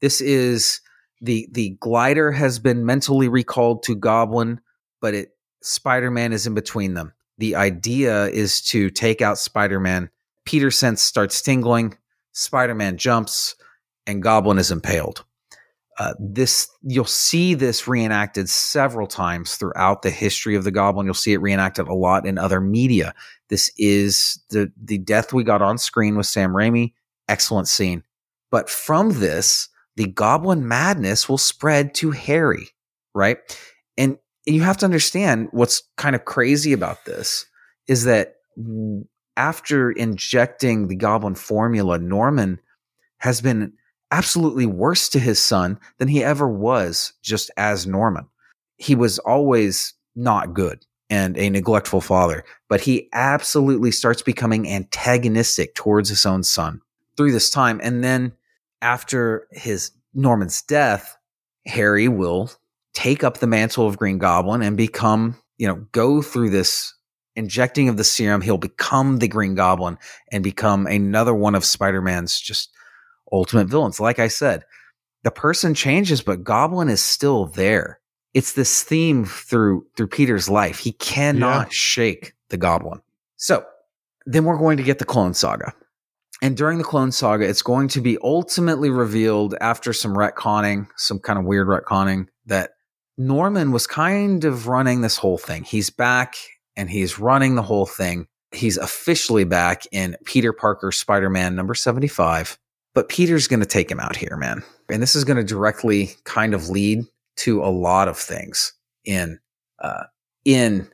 [0.00, 0.80] This is
[1.20, 4.60] the the glider has been mentally recalled to Goblin,
[5.00, 5.30] but it
[5.62, 7.12] Spider-Man is in between them.
[7.38, 10.10] The idea is to take out Spider-Man.
[10.44, 11.96] Peter sense starts tingling.
[12.32, 13.54] Spider-Man jumps,
[14.04, 15.24] and Goblin is impaled.
[15.98, 21.06] Uh, this you'll see this reenacted several times throughout the history of the Goblin.
[21.06, 23.14] You'll see it reenacted a lot in other media.
[23.48, 26.92] This is the the death we got on screen with Sam Raimi.
[27.28, 28.02] Excellent scene.
[28.50, 32.68] But from this, the Goblin madness will spread to Harry,
[33.14, 33.38] right?
[33.96, 37.46] And you have to understand what's kind of crazy about this
[37.88, 38.36] is that
[39.36, 42.60] after injecting the Goblin formula, Norman
[43.18, 43.72] has been
[44.16, 48.26] absolutely worse to his son than he ever was just as Norman.
[48.78, 55.74] He was always not good and a neglectful father, but he absolutely starts becoming antagonistic
[55.74, 56.80] towards his own son
[57.16, 57.78] through this time.
[57.82, 58.32] And then
[58.80, 61.16] after his Norman's death,
[61.66, 62.50] Harry will
[62.94, 66.94] take up the mantle of Green Goblin and become, you know, go through this
[67.34, 68.40] injecting of the serum.
[68.40, 69.98] He'll become the Green Goblin
[70.32, 72.70] and become another one of Spider Man's just
[73.32, 74.00] ultimate villains.
[74.00, 74.64] Like I said,
[75.24, 78.00] the person changes, but Goblin is still there.
[78.34, 80.78] It's this theme through through Peter's life.
[80.78, 81.70] He cannot Yeah.
[81.72, 83.00] shake the Goblin.
[83.36, 83.64] So
[84.26, 85.72] then we're going to get the Clone Saga.
[86.42, 91.18] And during the Clone Saga, it's going to be ultimately revealed after some retconning, some
[91.18, 92.72] kind of weird retconning, that
[93.16, 95.64] Norman was kind of running this whole thing.
[95.64, 96.34] He's back
[96.76, 98.26] and he's running the whole thing.
[98.52, 102.58] He's officially back in Peter Parker Spider Man number 75.
[102.96, 104.62] But Peter's going to take him out here, man.
[104.88, 107.04] And this is going to directly kind of lead
[107.36, 108.72] to a lot of things
[109.04, 109.38] in,
[109.80, 110.04] uh,
[110.46, 110.88] in,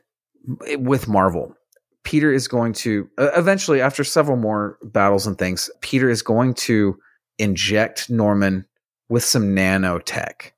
[0.79, 1.55] with Marvel.
[2.03, 6.99] Peter is going to eventually, after several more battles and things, Peter is going to
[7.39, 8.65] inject Norman
[9.07, 10.51] with some nanotech.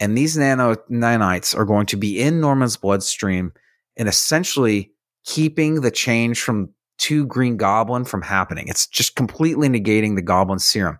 [0.00, 3.52] And these nanites are going to be in Norman's bloodstream
[3.98, 4.92] and essentially
[5.26, 8.68] keeping the change from to Green Goblin from happening.
[8.68, 10.98] It's just completely negating the Goblin serum.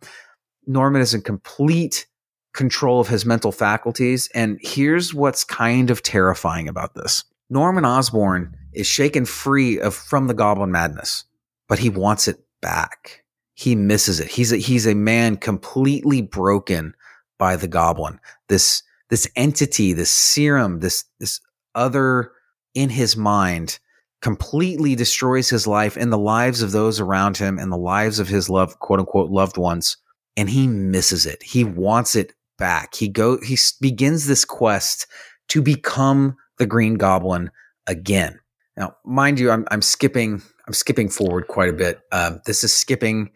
[0.66, 2.06] Norman is in complete
[2.54, 4.28] control of his mental faculties.
[4.34, 10.26] And here's what's kind of terrifying about this Norman Osborn is shaken free of from
[10.26, 11.24] the Goblin madness,
[11.68, 13.24] but he wants it back.
[13.54, 14.28] He misses it.
[14.28, 16.94] He's a, he's a man completely broken
[17.38, 18.20] by the Goblin.
[18.48, 21.40] This this entity, this serum, this this
[21.74, 22.32] other
[22.74, 23.78] in his mind
[24.20, 28.28] completely destroys his life and the lives of those around him and the lives of
[28.28, 29.96] his love quote unquote loved ones
[30.36, 31.42] and he misses it.
[31.42, 32.94] He wants it back.
[32.94, 35.06] He go he begins this quest
[35.48, 37.50] to become the green goblin
[37.86, 38.38] again.
[38.76, 42.00] Now mind you i'm, I'm skipping i'm skipping forward quite a bit.
[42.10, 43.30] Um, this is skipping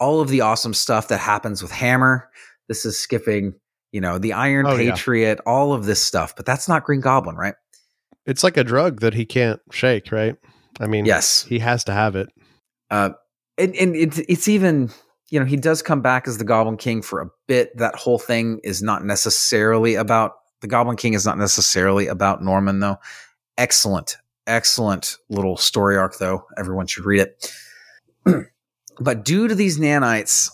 [0.00, 2.28] all of the awesome stuff that happens with hammer.
[2.68, 3.54] This is skipping
[3.92, 4.90] you know the iron Oh, yeah.
[4.92, 7.54] patriot all of this stuff but that's not green goblin right
[8.26, 10.36] it's like a drug that he can't shake, right?
[10.80, 12.28] I mean, yes he has to have it.
[12.90, 13.10] Uh,
[13.58, 14.90] and and it's it's even
[15.30, 17.76] you know he does come back as the Goblin King for a bit.
[17.76, 22.80] That whole thing is not necessarily about the Goblin King is not necessarily about Norman
[22.80, 22.96] though.
[23.58, 26.44] Excellent, excellent little story arc though.
[26.56, 27.52] Everyone should read it.
[29.00, 30.50] but due to these nanites,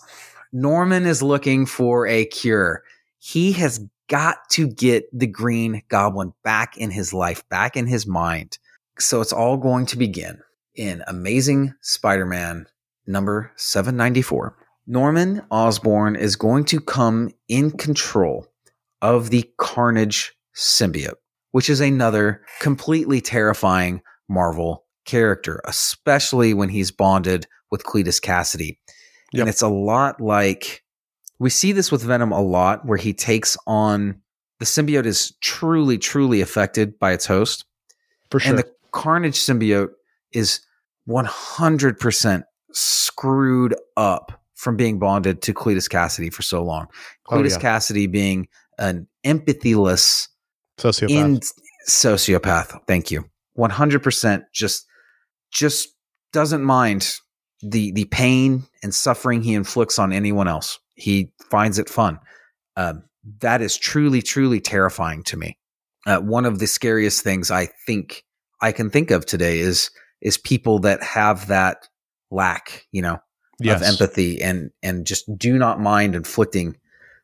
[0.51, 2.83] Norman is looking for a cure.
[3.19, 3.79] He has
[4.11, 8.57] got to get the Green Goblin back in his life, back in his mind.
[8.99, 10.41] So it's all going to begin
[10.75, 12.67] in Amazing Spider Man
[13.07, 14.57] number 794.
[14.85, 18.47] Norman Osborn is going to come in control
[19.01, 21.13] of the Carnage symbiote,
[21.51, 28.77] which is another completely terrifying Marvel character, especially when he's bonded with Cletus Kasady.
[29.31, 29.39] Yep.
[29.39, 30.83] And it's a lot like
[31.41, 34.21] we see this with Venom a lot, where he takes on
[34.59, 37.65] the symbiote is truly, truly affected by its host.
[38.29, 38.51] For sure.
[38.51, 39.89] And the Carnage symbiote
[40.31, 40.61] is
[41.09, 46.85] 100% screwed up from being bonded to Cletus Kasady for so long.
[47.31, 47.79] Oh, Cletus yeah.
[47.79, 50.27] Kasady being an empathyless
[50.77, 51.09] Sociopath.
[51.09, 51.39] in
[51.89, 52.79] sociopath.
[52.85, 53.25] Thank you.
[53.57, 54.85] 100% just
[55.51, 55.89] just
[56.33, 57.17] doesn't mind
[57.63, 60.79] the the pain and suffering he inflicts on anyone else.
[61.01, 62.19] He finds it fun.
[62.77, 63.03] Um,
[63.39, 65.57] that is truly truly terrifying to me.
[66.07, 68.23] uh, one of the scariest things I think
[68.61, 69.89] I can think of today is
[70.21, 71.77] is people that have that
[72.31, 73.19] lack, you know,
[73.59, 73.81] Yes.
[73.81, 76.77] of empathy and and just do not mind inflicting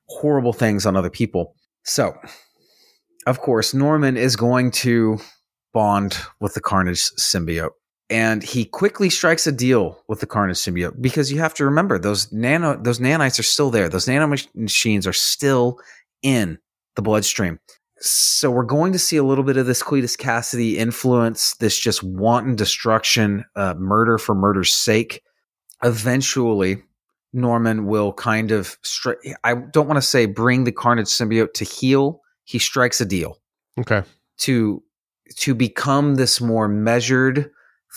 [0.08, 1.56] horrible things on other people.
[1.84, 2.14] So,
[3.26, 5.18] of course, Norman is going to
[5.74, 7.72] bond with the Carnage symbiote.
[8.10, 12.00] And he quickly strikes a deal with the Carnage symbiote because you have to remember
[12.00, 13.90] those nano those nanites are still there.
[13.90, 15.80] Those nano mach- machines are still
[16.22, 16.58] in
[16.96, 17.60] the bloodstream.
[18.00, 22.04] So we're going to see a little bit of this Cletus Kasady influence, this just
[22.04, 25.24] wanton destruction, uh, murder for murder's sake.
[25.84, 26.84] Eventually,
[27.34, 31.66] Norman will kind of stri- I don't want to say bring the Carnage symbiote to
[31.66, 32.22] heal.
[32.44, 33.40] He strikes a deal
[33.80, 34.04] okay.
[34.40, 34.84] to
[35.38, 37.52] to become this more measured,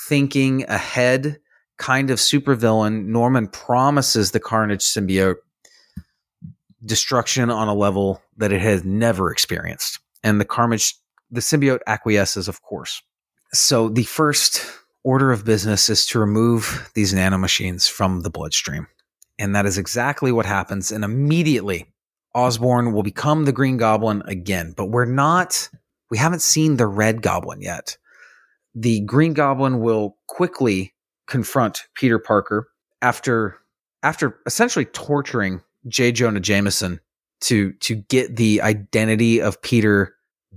[0.08, 1.38] thinking ahead
[1.76, 3.06] kind of supervillain.
[3.06, 5.36] Norman promises the Carnage symbiote
[6.84, 10.94] destruction on a level that it has never experienced, and the Carnage
[11.30, 13.02] the symbiote acquiesces, of course.
[13.52, 14.64] So the first
[15.04, 18.86] order of business is to remove these nanomachines from the bloodstream.
[19.38, 20.92] And that is exactly what happens.
[20.92, 21.86] And immediately,
[22.34, 24.74] Osborn will become the Green Goblin again.
[24.76, 25.68] But we're not,
[26.10, 27.96] we haven't seen the Red Goblin yet.
[28.74, 30.94] The Green Goblin will quickly
[31.26, 32.68] confront Peter Parker
[33.02, 33.58] after
[34.02, 36.12] after essentially torturing J.
[36.12, 37.00] Jonah Jameson
[37.42, 40.14] to to get the identity of Peter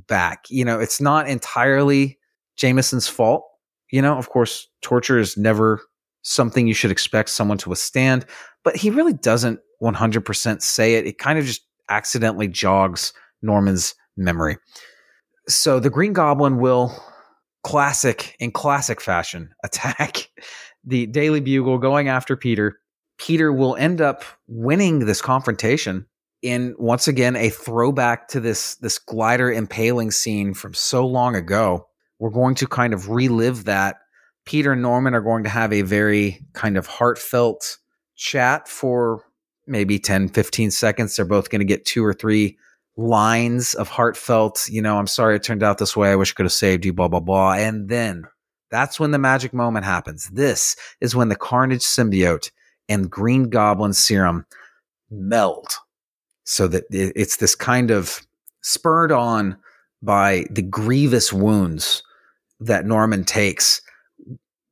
[0.08, 0.46] back.
[0.50, 2.20] You know, it's not entirely
[2.56, 3.44] Jameson's fault.
[3.92, 5.82] You know, of course, torture is never
[6.24, 8.26] something you should expect someone to withstand,
[8.64, 11.06] but he really doesn't 100% say it.
[11.06, 14.58] It kind of just accidentally jogs Norman's memory.
[15.48, 16.98] So the Green Goblin will
[17.64, 20.30] classic in classic fashion attack
[20.86, 22.80] the Daily Bugle going after Peter.
[23.18, 26.06] Peter will end up winning this confrontation
[26.42, 31.88] in once again a throwback to this this glider impaling scene from so long ago.
[32.20, 33.98] We're going to kind of relive that.
[34.46, 37.78] Peter and Norman are going to have a very kind of heartfelt
[38.16, 39.24] chat for
[39.68, 41.16] maybe 10 15 seconds.
[41.16, 42.58] They're both going to get two or three
[42.96, 46.12] lines of heartfelt, you know, I'm sorry it turned out this way.
[46.12, 47.54] I wish I could have saved you, blah, blah, blah.
[47.54, 48.26] And then
[48.70, 50.30] that's when the magic moment happens.
[50.30, 52.52] This is when the Carnage symbiote
[52.90, 54.46] and Green Goblin serum
[55.10, 55.68] meld
[56.44, 58.22] so that it's this kind of
[58.62, 59.58] spurred on
[60.02, 62.04] by the grievous wounds
[62.60, 63.82] that Norman takes.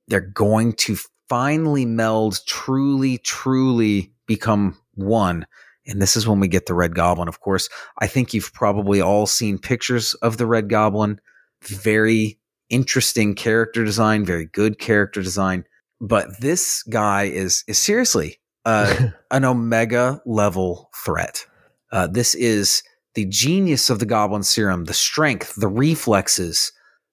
[0.08, 0.98] They're going to
[1.30, 5.46] finally meld, truly, truly become one.
[5.88, 7.28] And this is when we get the Red Goblin.
[7.28, 11.20] Of course, I think you've probably all seen pictures of the Red Goblin.
[11.64, 12.40] Very
[12.70, 15.66] interesting character design, very good character design.
[16.00, 21.46] But this guy is is seriously uh, an Omega level threat.
[21.92, 22.84] Uh, this is
[23.16, 26.72] the genius of the Goblin Serum, the strength, the reflexes,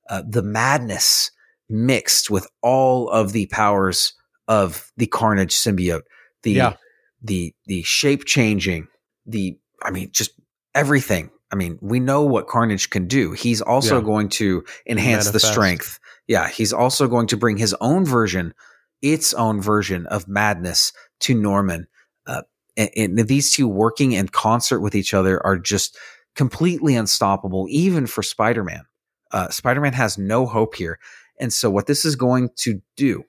[0.08, 1.30] uh, the madness
[1.68, 4.14] mixed with all of the powers
[4.46, 6.02] of the Carnage symbiote.
[6.42, 6.74] The Yeah.
[7.22, 8.88] The the shape changing,
[9.26, 10.32] the I mean, just
[10.74, 11.30] everything.
[11.50, 13.32] I mean, we know what Carnage can do.
[13.32, 14.04] He's also Yeah.
[14.04, 15.98] going to enhance the strength.
[16.26, 18.52] Yeah, he's also going to bring his own version,
[19.00, 21.86] its own version of madness to Norman.
[22.26, 22.42] Uh,
[22.76, 25.96] and, and these two working in concert with each other are just
[26.36, 28.82] completely unstoppable, even for Spider Man.
[29.32, 30.98] Uh, Spider Man has no hope here.
[31.40, 33.24] And so, what this is going to do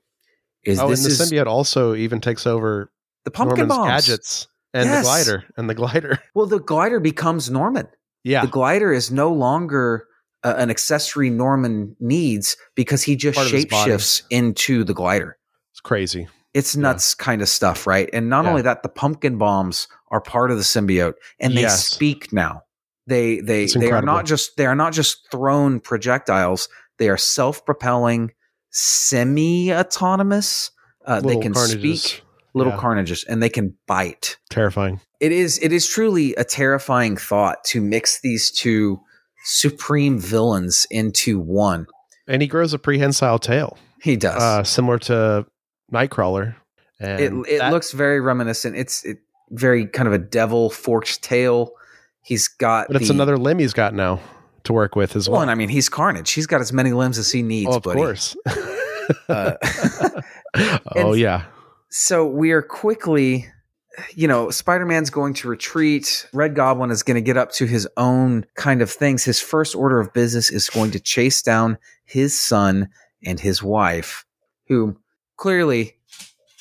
[0.66, 2.92] is Oh, this and the is symbiote also even takes over
[3.26, 4.08] the pumpkin Norman's bombs.
[4.08, 4.98] gadgets and Yes.
[4.98, 6.20] the glider and the glider.
[6.36, 7.88] Well, the glider becomes Norman.
[8.24, 10.06] Yeah, The glider is no longer
[10.44, 13.92] uh, an accessory Norman needs because he just Part of his body.
[13.92, 15.38] shapeshifts into the glider.
[15.72, 16.28] it's crazy.
[16.54, 18.10] It's nuts kind of stuff, right?
[18.14, 18.50] And not Yeah.
[18.52, 21.88] only that, the pumpkin bombs are part of the symbiote and they Yes.
[21.88, 22.64] speak now.
[23.06, 26.70] They they they are not just they are not just thrown projectiles.
[27.00, 28.32] They are self-propelling,
[28.72, 30.72] semi-autonomous.
[31.06, 32.02] Uh, they can carnages.
[32.04, 32.80] speak little Yeah.
[32.80, 34.38] carnages and they can bite.
[34.50, 35.00] Terrifying.
[35.20, 39.00] It is it is truly a terrifying thought to mix these two
[39.44, 41.88] supreme villains into one.
[42.28, 44.42] And he grows a prehensile tail, He does.
[44.42, 45.46] uh, similar to
[45.92, 46.56] Nightcrawler.
[47.00, 48.76] And it it that- looks very reminiscent.
[48.76, 49.20] It's it,
[49.52, 51.72] very kind of a devil forked tail.
[52.22, 54.20] He's got but it's another limb he's got now
[54.66, 55.40] to work with as well.
[55.40, 55.50] one.
[55.50, 56.32] I mean, he's Carnage.
[56.32, 57.70] He's got as many limbs as he needs.
[57.72, 57.98] oh, of buddy.
[57.98, 58.36] course.
[59.28, 59.54] Uh,
[60.96, 61.46] oh yeah,
[61.90, 63.48] so we are quickly
[64.16, 66.28] you know spider-man's going to retreat.
[66.34, 69.24] Red goblin is going to get up to his own kind of things.
[69.24, 72.90] His first order of business is going to chase down his son
[73.26, 74.26] and his wife
[74.68, 74.98] who
[75.36, 75.96] clearly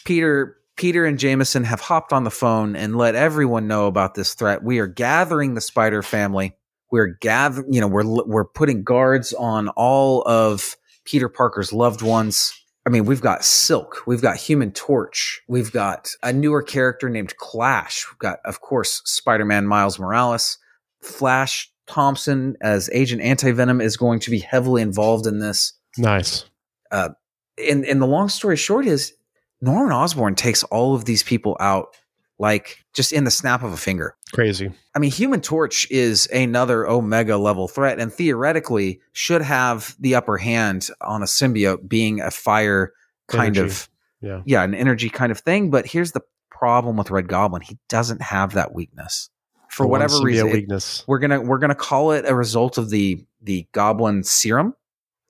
[0.04, 4.34] peter peter and jameson have hopped on the phone and let everyone know about this
[4.34, 4.62] threat.
[4.62, 6.56] We are gathering the spider family.
[6.90, 12.57] We're gather, you know, we're we're putting guards on all of Peter Parker's loved ones.
[12.88, 17.36] I mean, we've got Silk, we've got Human Torch, we've got a newer character named
[17.36, 18.06] Clash.
[18.10, 20.56] We've got, of course, Spider-Man Miles Morales,
[21.02, 25.74] Flash Thompson as Agent Anti-Venom is going to be heavily involved in this.
[25.98, 26.46] Nice.
[26.90, 27.10] Uh,
[27.58, 29.12] and and the long story short is
[29.60, 31.94] Norman Osborn takes all of these people out
[32.38, 34.14] like just in the snap of a finger.
[34.32, 34.70] Crazy.
[34.94, 40.36] I mean, Human Torch is another Omega level threat and theoretically should have the upper
[40.36, 42.92] hand on a symbiote being a fire
[43.26, 43.60] kind Energy.
[43.72, 43.88] of,
[44.20, 44.42] Yeah.
[44.46, 45.70] yeah, an energy kind of thing.
[45.70, 49.30] But here's the problem with Red Goblin he doesn't have that weakness.
[49.70, 53.68] For whatever reason, it- we're gonna we're gonna call it a result of the the
[53.72, 54.74] goblin serum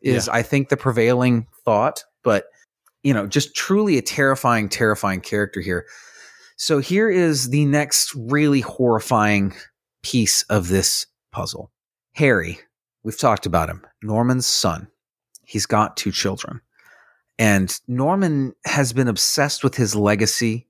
[0.01, 2.47] is i think the prevailing thought but
[3.03, 5.85] you know just truly a terrifying terrifying character here
[6.59, 9.55] so here is the next really horrifying
[10.03, 11.71] piece of this puzzle
[12.13, 12.59] harry
[13.03, 14.89] we've talked about him norman's son
[15.45, 16.61] he's got two children
[17.39, 20.67] and norman has been obsessed with his legacy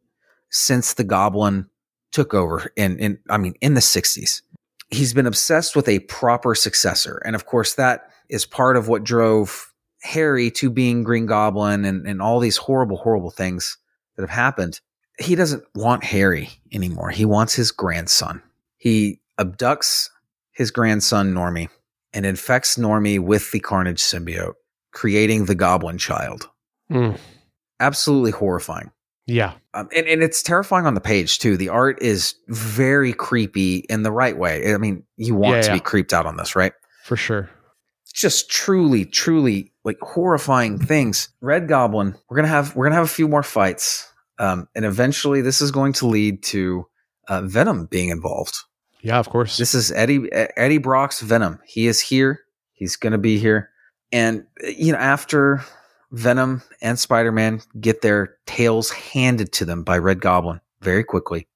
[0.51, 1.68] since the goblin
[2.12, 4.42] took over in, in I mean in the 60s.
[4.90, 7.20] He's been obsessed with a proper successor.
[7.24, 9.72] And of course that is part of what drove
[10.03, 13.77] Harry to being Green Goblin and, and all these horrible, horrible things
[14.16, 14.81] that have happened.
[15.20, 17.11] He doesn't want Harry anymore.
[17.11, 18.42] He wants his grandson.
[18.76, 20.11] He abducts
[20.52, 21.68] his grandson Normie
[22.12, 24.54] and infects Normie with the Carnage symbiote,
[24.92, 26.48] creating the Goblin Child.
[26.90, 27.18] Mm.
[27.81, 28.90] Absolutely horrifying.
[29.26, 29.52] Yeah.
[29.74, 31.57] Um, and, and it's terrifying on the page too.
[31.57, 34.72] The art is very creepy in the right way.
[34.72, 35.74] I mean, you want Yeah, to yeah.
[35.74, 36.72] be creeped out on this, right?
[37.04, 37.50] For sure.
[38.14, 41.28] Just truly, truly like horrifying things.
[41.40, 42.14] Red Goblin.
[42.28, 45.70] We're gonna have we're gonna have a few more fights, um, and eventually this is
[45.70, 46.87] going to lead to
[47.29, 48.57] uh, Venom being involved.
[49.03, 49.57] Yeah, of course.
[49.57, 51.61] This is Eddie Eddie Brock's Venom.
[51.64, 52.40] He is here.
[52.72, 53.70] He's going to be here.
[54.12, 55.62] And you know, after
[56.11, 61.46] Venom and Spider-Man get their tails handed to them by Red Goblin very quickly,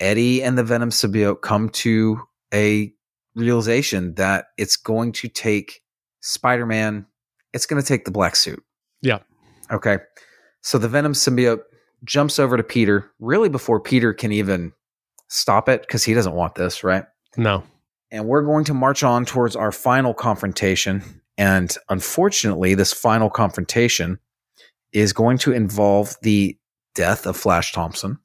[0.00, 2.20] Eddie and the Venom symbiote come to
[2.52, 2.92] a
[3.34, 5.82] realization that it's going to take
[6.20, 7.06] Spider-Man,
[7.52, 8.62] it's going to take the black suit.
[9.02, 9.20] Yeah.
[9.70, 9.98] Okay.
[10.62, 11.60] So the Venom symbiote
[12.04, 14.72] jumps over to Peter really before Peter can even
[15.28, 17.04] stop it because he doesn't want this, right?
[17.36, 17.64] no.
[18.10, 21.02] And we're going to march on towards our final confrontation.
[21.36, 24.20] And unfortunately, this final confrontation
[24.92, 26.56] is going to involve the
[26.94, 28.18] death of Flash Thompson.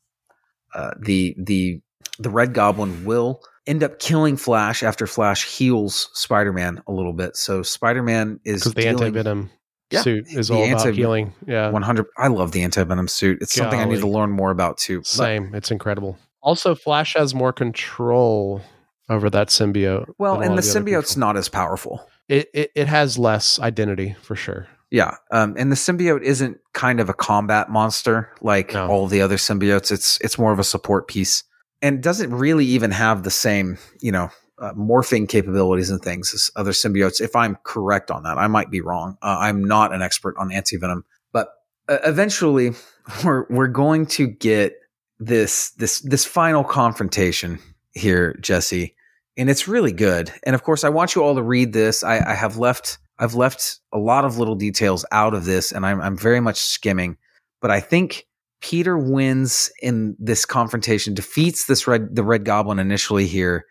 [0.76, 1.82] Uh, the the
[2.20, 7.14] the Red Goblin will end up killing Flash after Flash heals Spider Man a little
[7.14, 7.36] bit.
[7.36, 9.50] So Spider Man is Because the anti venom
[9.92, 11.34] Yeah, suit is the all about anti- healing.
[11.48, 11.70] Yeah.
[11.72, 13.40] 100 I love the anti-venom suit.
[13.42, 15.00] It's something I need to learn more about too.
[15.00, 15.54] But Same.
[15.56, 16.18] It's incredible.
[16.42, 18.62] Also, Flash has more control
[19.10, 20.06] over that symbiote.
[20.20, 21.20] well, and all the symbiote's people.
[21.28, 22.08] not as powerful.
[22.28, 24.68] It, it it has less identity for sure.
[24.92, 25.16] Yeah.
[25.32, 28.88] Um, and the symbiote isn't kind of a combat monster like No.
[28.88, 29.92] all the other symbiotes.
[29.92, 31.44] It's it's more of a support piece
[31.82, 36.72] and doesn't really even have the same, you know, uh, morphing capabilities and things other
[36.72, 37.22] symbiotes.
[37.22, 39.18] If I'm correct on that, I might be wrong.
[39.22, 41.50] Uh, I'm not an expert on antivenom, but
[41.88, 42.72] uh, eventually
[43.24, 44.76] we're we're going to get
[45.20, 47.60] this this this final confrontation
[47.94, 48.96] here, Jesse,
[49.38, 50.32] and it's really good.
[50.44, 52.04] And of course, I want you all to read this.
[52.04, 55.86] I, I have left I've left a lot of little details out of this, and
[55.86, 57.18] I'm I'm very much skimming.
[57.62, 58.26] But I think
[58.62, 63.66] Peter wins in this confrontation, defeats this red the Red Goblin initially here,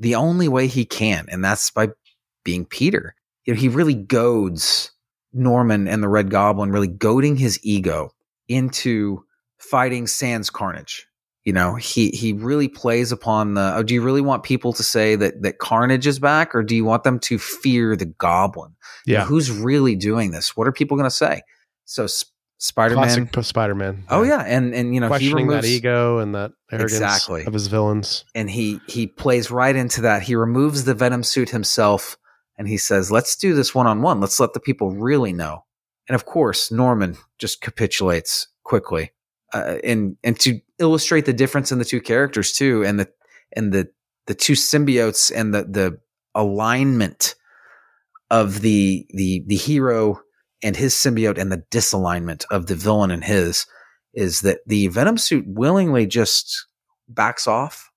[0.00, 1.90] the only way he can, and that's by
[2.44, 3.14] being Peter.
[3.44, 4.90] You know, he really goads
[5.32, 8.10] Norman and the Red Goblin, really goading his ego
[8.48, 9.24] into
[9.58, 11.06] fighting Sans Carnage.
[11.44, 13.72] You know, he he really plays upon the.
[13.76, 16.76] Oh, do you really want people to say that that Carnage is back, or do
[16.76, 18.74] you want them to fear the Goblin?
[19.06, 19.24] You know, Yeah.
[19.26, 20.54] who's really doing this?
[20.56, 21.40] What are people going to say?
[21.86, 22.06] So
[22.62, 23.26] Spider Man.
[23.26, 24.04] Classic Spider Man.
[24.10, 27.44] Oh yeah, and and you know he Questioning removes that ego and that arrogance Exactly.
[27.46, 28.24] of his villains.
[28.34, 30.22] and he he plays right into that.
[30.22, 32.18] He removes the Venom suit himself,
[32.58, 34.20] and he says, "Let's do this one on one.
[34.20, 35.64] Let's let the people really know."
[36.06, 39.12] And of course, Norman just capitulates quickly,
[39.54, 43.08] uh, and and to illustrate the difference in the two characters too, and the
[43.54, 43.88] and the
[44.26, 45.98] the two symbiotes and the the
[46.34, 47.36] alignment
[48.30, 50.20] of the the the hero
[50.62, 53.66] and his symbiote and the disalignment of the villain and his
[54.14, 56.66] is that the Venom suit willingly just
[57.08, 57.90] backs off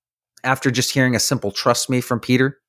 [0.43, 2.59] after just hearing a simple trust me from Peter.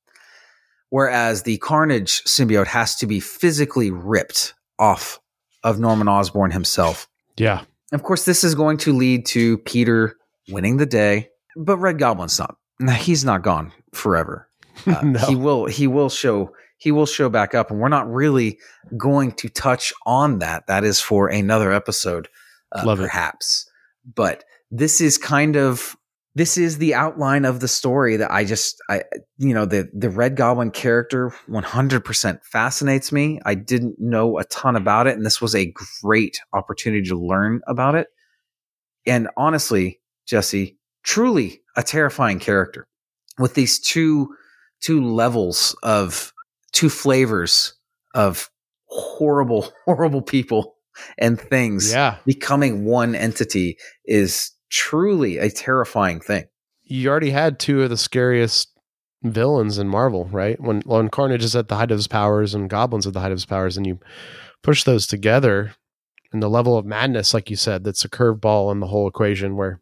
[0.90, 5.18] Whereas the Carnage symbiote has to be physically ripped off
[5.62, 7.08] of Norman Osborn himself.
[7.36, 7.62] Yeah.
[7.92, 10.16] Of course, this is going to lead to Peter
[10.48, 12.56] winning the day, but Red Goblin's not.
[12.98, 14.48] He's not gone forever.
[14.86, 15.20] Uh, No.
[15.20, 16.52] He will he will show
[16.84, 18.58] he will show back up, and we're not really
[18.94, 20.66] going to touch on that.
[20.66, 22.28] That is for another episode,
[22.72, 23.04] uh, Love it.
[23.04, 23.66] perhaps.
[24.14, 25.96] But this is kind of
[26.34, 29.04] this is the outline of the story that I just I
[29.38, 33.40] you know the the Red Goblin character 100% fascinates me.
[33.46, 35.72] I didn't know a ton about it and this was a
[36.02, 38.08] great opportunity to learn about it.
[39.06, 42.86] And honestly, Jesse, truly a terrifying character
[43.38, 44.34] with these two
[44.82, 46.33] two levels of
[46.74, 47.72] two flavors
[48.14, 48.50] of
[48.88, 50.76] horrible horrible people
[51.18, 52.18] and things Yeah.
[52.26, 56.44] becoming one entity is truly a terrifying thing.
[56.82, 58.68] You already had two of the scariest
[59.22, 60.60] villains in Marvel, right?
[60.60, 63.32] When when Carnage is at the height of his powers and Goblin's at the height
[63.32, 63.98] of his powers, and you
[64.62, 65.74] push those together
[66.32, 69.56] and the level of madness, like you said, that's a curveball in the whole equation
[69.56, 69.80] where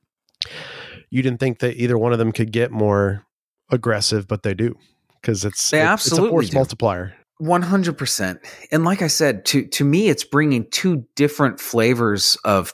[1.11, 3.27] you didn't think that either one of them could get more
[3.71, 4.77] aggressive, but they do.
[5.23, 6.57] Because it's They it- absolutely it's a force do.
[6.59, 7.15] multiplier.
[7.41, 8.39] 100%.
[8.71, 12.73] And like I said, to to me it's bringing two different flavors of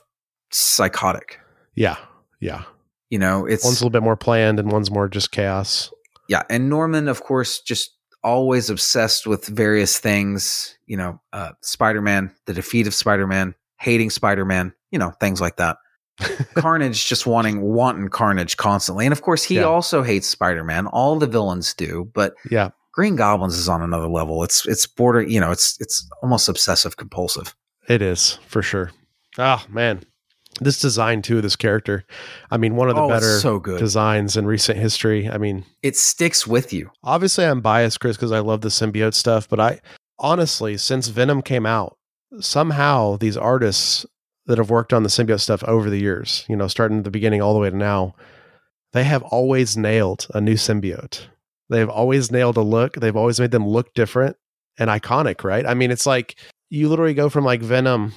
[0.51, 1.39] psychotic.
[1.75, 1.97] Yeah.
[2.39, 2.63] Yeah.
[3.09, 5.91] You know, it's One's a little bit more planned and one's more just chaos.
[6.27, 12.31] yeah, and Norman of course just always obsessed with various things, you know, uh Spider-Man,
[12.45, 15.77] the defeat of Spider-Man, hating Spider-Man, you know, things like that.
[16.55, 19.05] Carnage just wanting wanting Carnage constantly.
[19.05, 19.63] And of course he Yeah.
[19.63, 20.87] also hates Spider-Man.
[20.87, 22.69] All the villains do, but Yeah.
[22.93, 24.43] Green Goblins is on another level.
[24.43, 27.55] It's it's border, you know, it's it's almost obsessive compulsive.
[27.87, 28.91] It is for sure.
[29.37, 30.01] Oh man,
[30.59, 32.03] this design too of this character.
[32.51, 33.79] I mean, one of the Oh, better so good.
[33.79, 35.29] designs in recent history.
[35.29, 36.91] I mean, It sticks with you.
[37.03, 39.47] obviously I'm biased, Chris, because I love the symbiote stuff.
[39.47, 39.79] But I
[40.17, 41.95] honestly, since Venom came out,
[42.41, 44.05] somehow these artists
[44.49, 47.11] that have worked on the symbiote stuff over the years, you know, starting at the
[47.11, 48.15] beginning all the way to now,
[48.93, 51.27] they have always nailed a new symbiote.
[51.69, 52.95] They've always nailed a look.
[52.95, 54.37] They've always made them look different
[54.79, 55.67] and iconic, right?
[55.67, 56.35] I mean, it's like
[56.71, 58.13] you literally go from like Venom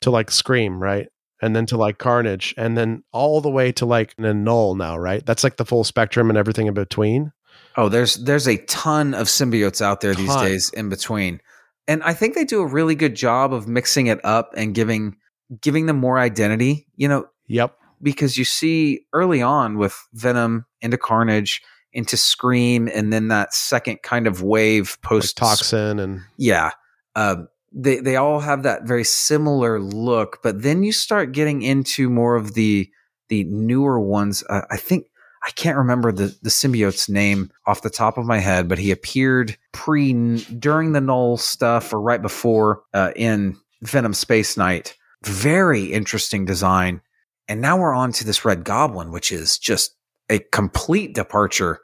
[0.00, 1.08] to like Scream, right?
[1.42, 4.96] And then to like Carnage, and then all the way to like a Knull now,
[4.96, 5.24] right?
[5.24, 7.30] That's like the full spectrum and everything in between.
[7.76, 11.40] Oh, there's there's a ton of symbiotes out there these days in between.
[11.86, 15.16] And I think they do a really good job of mixing it up and giving
[15.60, 17.76] giving them more identity, you know, Yep.
[18.02, 24.02] because you see early on with Venom into Carnage into Scream and then that second
[24.02, 26.72] kind of wave Like post toxin and yeah.
[27.16, 32.08] Um, they they all have that very similar look but then you start getting into
[32.10, 32.88] more of the
[33.28, 34.42] the newer ones.
[34.48, 35.06] Uh, i think
[35.46, 38.90] i can't remember the the symbiote's name off the top of my head but he
[38.90, 40.12] appeared pre
[40.58, 44.96] during the Knull stuff or right before uh, in venom space knight
[45.28, 47.00] very interesting design
[47.48, 49.94] and now we're on to this red goblin which is just
[50.30, 51.80] a complete departure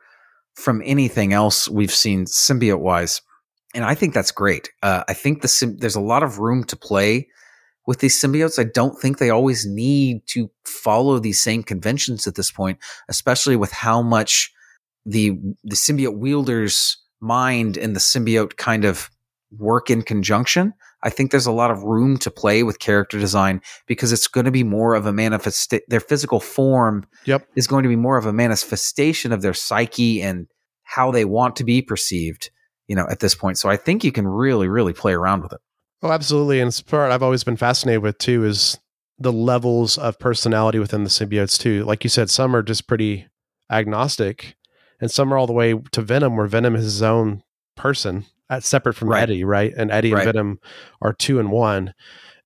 [0.55, 3.21] from anything else we've seen symbiote wise
[3.75, 4.71] and I think that's great.
[4.83, 7.29] Uh, I think the sym- there's a lot of room to play
[7.87, 8.59] with these symbiotes.
[8.59, 12.79] I don't think they always need to follow these same conventions at this point,
[13.09, 14.53] especially with how much
[15.05, 15.33] the
[15.65, 19.11] the symbiote wielder's mind and the symbiote kind of
[19.59, 20.73] work in conjunction.
[21.05, 24.47] I think there's a lot of room to play with character design because it's going
[24.47, 25.73] to be more of a manifest.
[25.89, 27.47] Their physical form Yep.
[27.55, 30.47] is going to be more of a manifestation of their psyche and
[30.83, 32.51] how they want to be perceived
[32.87, 33.59] you know, at this point.
[33.59, 35.61] So I think you can really, really play around with it.
[36.03, 36.61] Oh, absolutely.
[36.61, 38.79] And it's part I've always been fascinated with too is
[39.19, 41.85] the levels of personality within the symbiotes too.
[41.85, 43.27] Like you said, some are just pretty
[43.71, 44.57] agnostic,
[45.01, 47.43] and some are all the way to Venom, where Venom is his own
[47.77, 48.27] person,
[48.63, 49.23] separate from Right.
[49.25, 49.73] Eddie, right?
[49.77, 50.23] And Eddie Right.
[50.27, 50.61] and Venom
[51.03, 51.95] are two and one.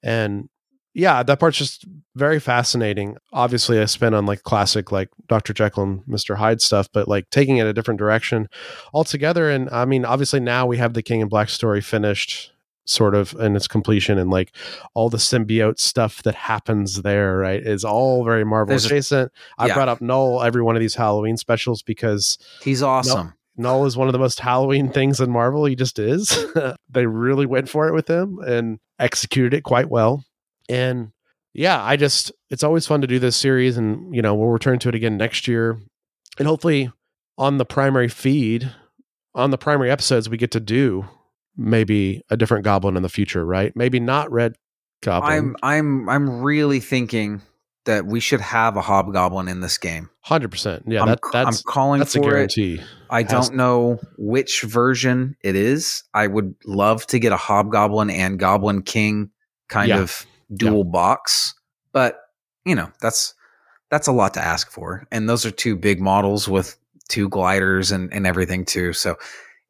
[0.03, 0.49] And
[0.95, 1.85] yeah, that part's just
[2.17, 3.17] very fascinating.
[3.33, 5.53] Obviously, I spent on like classic like Dr.
[5.53, 6.37] Jekyll and Mr.
[6.37, 8.49] Hyde stuff, but like taking it a different direction
[8.93, 9.51] altogether.
[9.51, 12.53] And I mean, obviously now we have the King in Black story finished
[12.85, 14.51] sort of in its completion and like
[14.95, 19.33] all the symbiote stuff that happens there, right, is all very Marvel There's a- adjacent.
[19.59, 23.35] I brought up Knull every one of these Halloween specials because He's awesome.
[23.59, 25.65] Knull is one of the most Halloween things in Marvel.
[25.65, 26.47] He just is.
[26.89, 30.25] they really went for it with him and executed it quite well.
[30.69, 31.13] And
[31.55, 34.79] yeah, I just it's always fun to do this series and you know, we'll return
[34.81, 35.79] to it again next year.
[36.39, 36.93] And hopefully
[37.37, 38.73] on the primary feed,
[39.35, 41.07] on the primary episodes we get to do
[41.57, 43.75] maybe a different goblin in the future, right?
[43.75, 44.55] Maybe not red
[45.03, 45.33] goblin.
[45.33, 47.43] I'm I'm I'm really thinking
[47.89, 50.11] that we should have a hobgoblin in this game.
[50.27, 50.83] 100%.
[50.87, 52.31] Yeah, I'm, that I'm that's calling that's a for it.
[52.55, 52.81] guarantee.
[53.11, 56.05] I Has- don't know which version it is.
[56.15, 59.31] I would love to get a hobgoblin and goblin king
[59.69, 60.01] kind Yeah.
[60.01, 61.55] of dual box,
[61.93, 62.21] but
[62.65, 63.35] you know, that's
[63.91, 65.07] that's a lot to ask for.
[65.11, 66.77] And those are two big models with
[67.09, 68.93] two gliders and, and everything too.
[68.93, 69.17] So,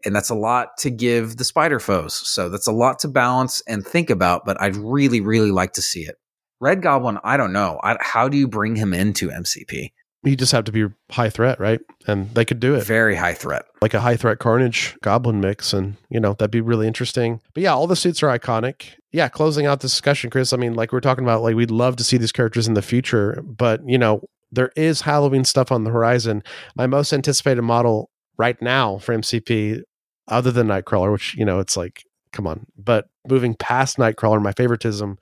[0.04, 2.14] and that's a lot to give the spider foes.
[2.14, 5.82] So that's a lot to balance and think about, but I'd really, really like to
[5.82, 6.16] see it.
[6.61, 7.80] Red Goblin, I don't know.
[7.82, 9.92] I, how do you bring him into MCP?
[10.24, 11.80] You just have to be high threat, right?
[12.09, 12.84] And they could do it.
[12.84, 13.64] Very high threat.
[13.80, 15.72] Like a high threat carnage goblin mix.
[15.72, 17.40] And, you know, that'd be really interesting.
[17.54, 18.94] But yeah, all the suits are iconic.
[19.12, 20.52] Yeah, closing out this discussion, Chris.
[20.52, 22.82] I mean, like we're talking about, like we'd love to see these characters in the
[22.82, 26.42] future, but, you know, there is Halloween stuff on the horizon.
[26.74, 29.82] My most anticipated model right now for MCP,
[30.26, 32.02] other than Nightcrawler, which, you know, it's like,
[32.32, 32.66] come on.
[32.76, 35.18] But moving past Nightcrawler, my favoritism,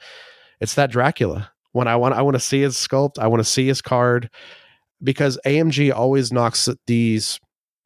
[0.61, 1.51] it's that Dracula.
[1.73, 4.31] When I want I want to see his sculpt, I want to see his card
[5.03, 7.39] because AMG always knocks these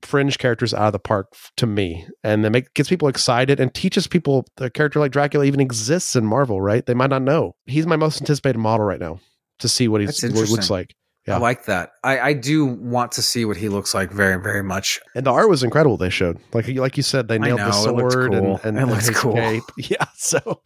[0.03, 3.75] fringe characters out of the park to me and then make gets people excited and
[3.75, 6.87] teaches people the character like Dracula even exists in Marvel, right?
[6.87, 7.55] They might not know.
[7.67, 9.21] He's my most anticipated model right now
[9.59, 10.95] to see what he looks like.
[11.31, 11.37] Yeah.
[11.37, 11.93] I like that.
[12.05, 15.01] I, I do want to see what he looks like very, very much.
[15.15, 15.97] And the art was incredible.
[15.97, 18.61] They showed, like, like you said, they nailed know, the sword cool.
[18.63, 19.35] and, and, it looks cool.
[19.35, 19.65] Cape.
[19.77, 20.05] Yeah.
[20.17, 20.63] So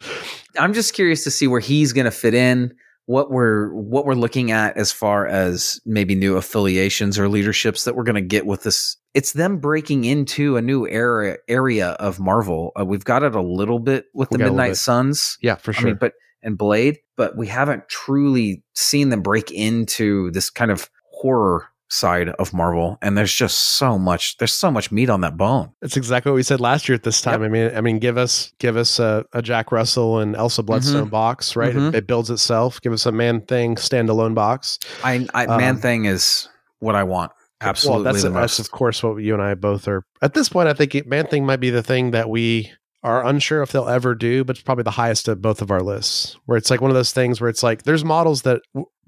[0.59, 2.73] I'm just curious to see where he's going to fit in
[3.05, 7.95] what we're what we're looking at as far as maybe new affiliations or leaderships that
[7.95, 12.19] we're going to get with this it's them breaking into a new area area of
[12.19, 15.89] marvel uh, we've got it a little bit with the midnight suns yeah for sure
[15.89, 16.13] I mean, but
[16.45, 22.29] and blade but we haven't truly seen them break into this kind of horror side
[22.29, 24.37] of Marvel, and there's just so much.
[24.37, 25.71] There's so much meat on that bone.
[25.81, 27.41] That's exactly what we said last year at this time.
[27.41, 27.49] Yep.
[27.49, 30.67] I mean, I mean, give us give us a, a Jack Russell and Elsa mm-hmm.
[30.67, 31.09] Bloodstone mm-hmm.
[31.09, 31.73] box, right?
[31.73, 31.87] Mm-hmm.
[31.89, 32.81] It, it, builds itself.
[32.81, 34.79] Give us a Man Thing standalone box.
[35.03, 37.31] I, I um, Man Thing is what I want.
[37.61, 40.05] Absolutely, well, that's, that's of course what you and I both are.
[40.21, 42.71] At this point, I think Man Thing might be the thing that we
[43.05, 45.81] are unsure if they'll ever do, but it's probably the highest of both of our
[45.81, 46.35] lists.
[46.45, 48.61] Where it's like one of those things where it's like there's models that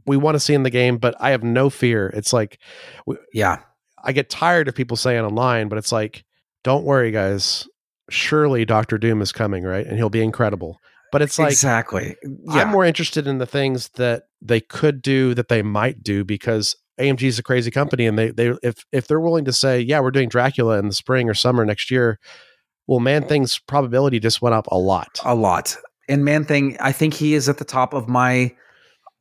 [0.06, 2.08] we want to see in the game, but I have no fear.
[2.16, 2.60] It's like,
[3.34, 3.58] yeah,
[4.04, 6.24] I get tired of people saying online, but it's like,
[6.64, 7.68] don't worry, guys.
[8.10, 9.86] Surely Doctor Doom is coming, right?
[9.86, 10.80] And he'll be incredible.
[11.12, 12.16] But it's like exactly.
[12.24, 12.62] Yeah.
[12.62, 16.76] I'm more interested in the things that they could do that they might do because
[17.00, 20.00] AMG is a crazy company, and they they if if they're willing to say, yeah,
[20.02, 22.20] we're doing Dracula in the spring or summer next year,
[22.88, 25.76] well, Man Thing's probability just went up a lot, a lot.
[26.10, 28.56] And Man Thing, I think he is at the top of my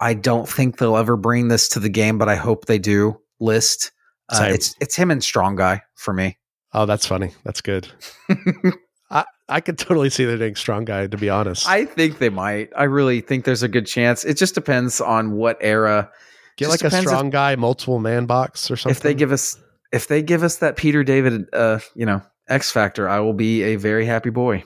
[0.00, 3.20] I don't think they'll ever bring this to the game, but I hope they do.
[3.40, 3.92] List.
[4.28, 6.36] Uh, it's it's him and Strong Guy for me.
[6.72, 7.32] Oh, that's funny.
[7.44, 7.88] That's good.
[9.10, 11.06] I I could totally see them doing Strong Guy.
[11.06, 12.70] To be honest, I think they might.
[12.76, 14.24] I really think there's a good chance.
[14.24, 16.10] It just depends on what era.
[16.56, 18.96] Get like a Strong if, Guy multiple man box or something.
[18.96, 19.58] If they give us
[19.92, 23.62] if they give us that Peter David, uh, you know, X Factor, I will be
[23.62, 24.64] a very happy boy.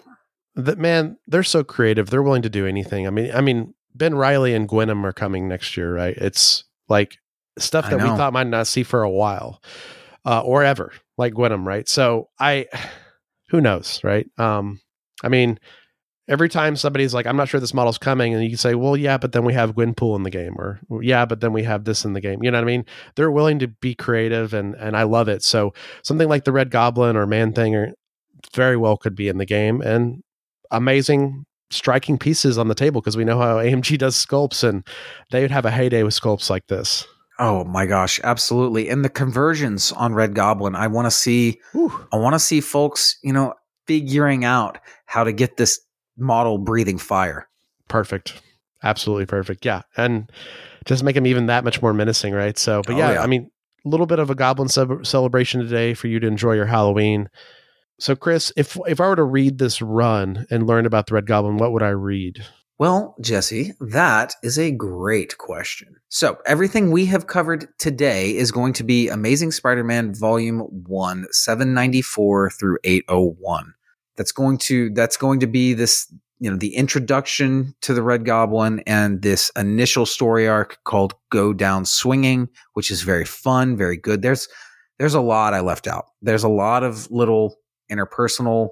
[0.55, 2.11] That man, they're so creative.
[2.11, 3.07] They're willing to do anything.
[3.07, 6.17] I mean, I mean, Ben Reilly and Gwenom are coming next year, right?
[6.17, 7.19] It's like
[7.59, 9.63] stuff that we thought might not see for a while
[10.25, 11.89] uh, or ever, like Gwenom, right?
[11.89, 12.67] So I,
[13.49, 14.27] who knows, right?
[14.39, 14.81] Um,
[15.23, 15.59] I mean,
[16.31, 19.19] every time somebody's like, I'm not sure this model's coming, and you say, well, yeah,
[19.19, 22.05] but then we have Gwenpool in the game, or yeah, but then we have this
[22.05, 22.43] in the game.
[22.43, 22.87] You know what I mean?
[23.17, 25.43] They're willing to be creative, and and I love it.
[25.43, 27.93] So something like the Red Goblin or Man Thing or
[28.55, 30.23] very well could be in the game, and
[30.71, 34.87] amazing striking pieces on the table because we know how AMG does sculpts and
[35.31, 37.07] they would have a heyday with sculpts like this.
[37.39, 38.89] Oh my gosh, absolutely.
[38.91, 42.07] And the conversions on Red Goblin, I want to see Whew.
[42.13, 43.55] I want to see folks, you know,
[43.87, 45.81] figuring out how to get this
[46.17, 47.49] model breathing fire.
[47.89, 48.41] Perfect.
[48.83, 49.65] Absolutely perfect.
[49.65, 49.83] Yeah.
[49.97, 50.31] And
[50.87, 52.59] just make him even that much more menacing, right?
[52.59, 53.51] So, but oh, yeah, yeah, I mean,
[53.85, 57.29] a little bit of a goblin ce- celebration today for you to enjoy your Halloween.
[57.99, 61.27] So, Chris, if if I were to read this run and learn about the Red
[61.27, 62.45] Goblin, what would I read?
[62.79, 65.97] Well, Jesse, that is a great question.
[66.09, 71.27] So, everything we have covered today is going to be Amazing Spider Man Volume 1,
[71.31, 73.75] 794 through 801.
[74.17, 78.25] That's going to that's going to be this, you know, the introduction to the Red
[78.25, 83.97] Goblin and this initial story arc called Go Down Swinging, which is very fun, very
[83.97, 84.23] good.
[84.23, 84.49] There's
[84.99, 86.07] there's a lot I left out.
[86.21, 87.57] There's a lot of little
[87.91, 88.71] interpersonal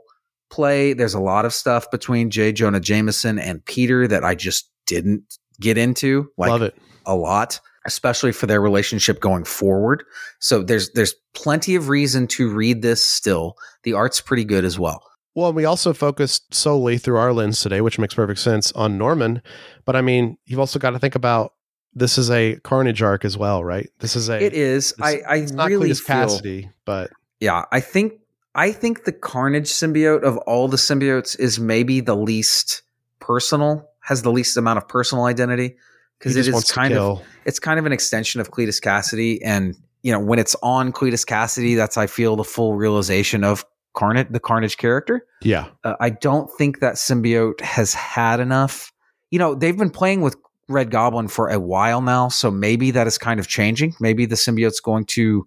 [0.51, 0.93] play.
[0.93, 2.53] There's a lot of stuff between J.
[2.53, 6.31] Jonah Jameson and Peter that I just didn't get into.
[6.37, 6.77] Like Love it.
[7.07, 10.05] A lot, especially for their relationship going forward.
[10.41, 13.57] So there's there's plenty of reason to read this still.
[13.85, 15.03] The art's pretty good as well.
[15.39, 19.41] Well, we also focused solely through our lens today, which makes perfect sense on Norman.
[19.85, 21.53] But I mean, you've also got to think about
[21.95, 23.89] this is a Carnage arc as well, right?
[24.01, 24.45] This is a.
[24.45, 24.95] It is.
[25.01, 28.15] I I it's really feel, Kasady, but yeah, I think
[28.57, 32.83] I think the Carnage symbiote of all the symbiotes is maybe the least
[33.21, 35.77] personal, has the least amount of personal identity
[36.19, 40.11] because it is kind of it's kind of an extension of Cletus Kasady, and you
[40.11, 43.65] know, when it's on Cletus Kasady, that's I feel the full realization of
[43.95, 45.25] Carnage, the Carnage character.
[45.43, 45.69] Yeah.
[45.85, 48.93] Uh, I don't think that symbiote has had enough.
[49.31, 50.37] You know, they've been playing with
[50.69, 53.95] Red Goblin for a while now, so maybe that is kind of changing.
[54.01, 55.47] Maybe the symbiote's going to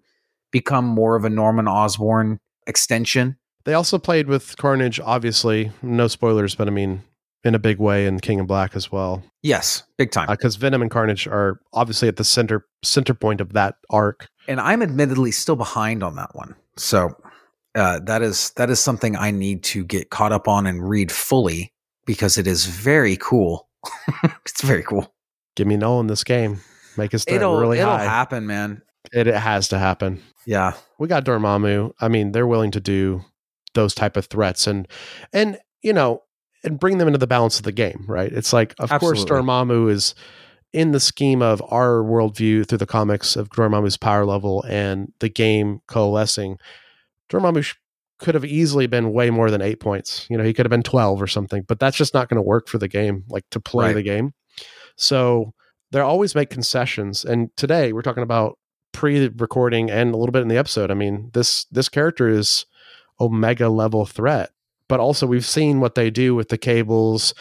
[0.51, 3.37] become more of a Norman Osborn extension.
[3.63, 5.71] They also played with Carnage, obviously.
[5.81, 7.03] No spoilers, but I mean,
[7.43, 9.23] in a big way in King in Black as well.
[9.41, 10.27] Yes, big time.
[10.29, 14.27] Because uh, Venom and Carnage are obviously at the center center point of that arc.
[14.47, 16.55] And I'm admittedly still behind on that one.
[16.77, 17.15] So
[17.75, 21.11] uh, that is that is something I need to get caught up on and read
[21.11, 21.73] fully
[22.05, 23.69] because it is very cool.
[24.45, 25.13] it's very cool.
[25.55, 26.59] Give me no in this game.
[26.97, 28.03] Make us it'll, really it'll high.
[28.03, 28.81] happen, man.
[29.13, 30.21] It, it has to happen.
[30.45, 31.93] Yeah, we got Dormammu.
[31.99, 33.23] I mean, they're willing to do
[33.73, 34.87] those type of threats and
[35.31, 36.23] and you know
[36.63, 38.31] and bring them into the balance of the game, right?
[38.31, 39.25] It's like, of Absolutely.
[39.25, 40.15] course, Dormammu is
[40.73, 45.29] in the scheme of our worldview through the comics of Dormammu's power level and the
[45.29, 46.57] game coalescing.
[47.31, 47.75] Dormammu
[48.19, 50.27] could have easily been way more than eight points.
[50.29, 52.41] You know, he could have been 12 or something, but that's just not going to
[52.41, 53.95] work for the game, like to play right.
[53.95, 54.33] the game.
[54.95, 55.53] So
[55.91, 57.25] they always make concessions.
[57.25, 58.57] And today we're talking about
[58.93, 60.91] pre-recording and a little bit in the episode.
[60.91, 62.65] I mean, this this character is
[63.19, 64.51] omega level threat,
[64.87, 67.33] but also we've seen what they do with the cables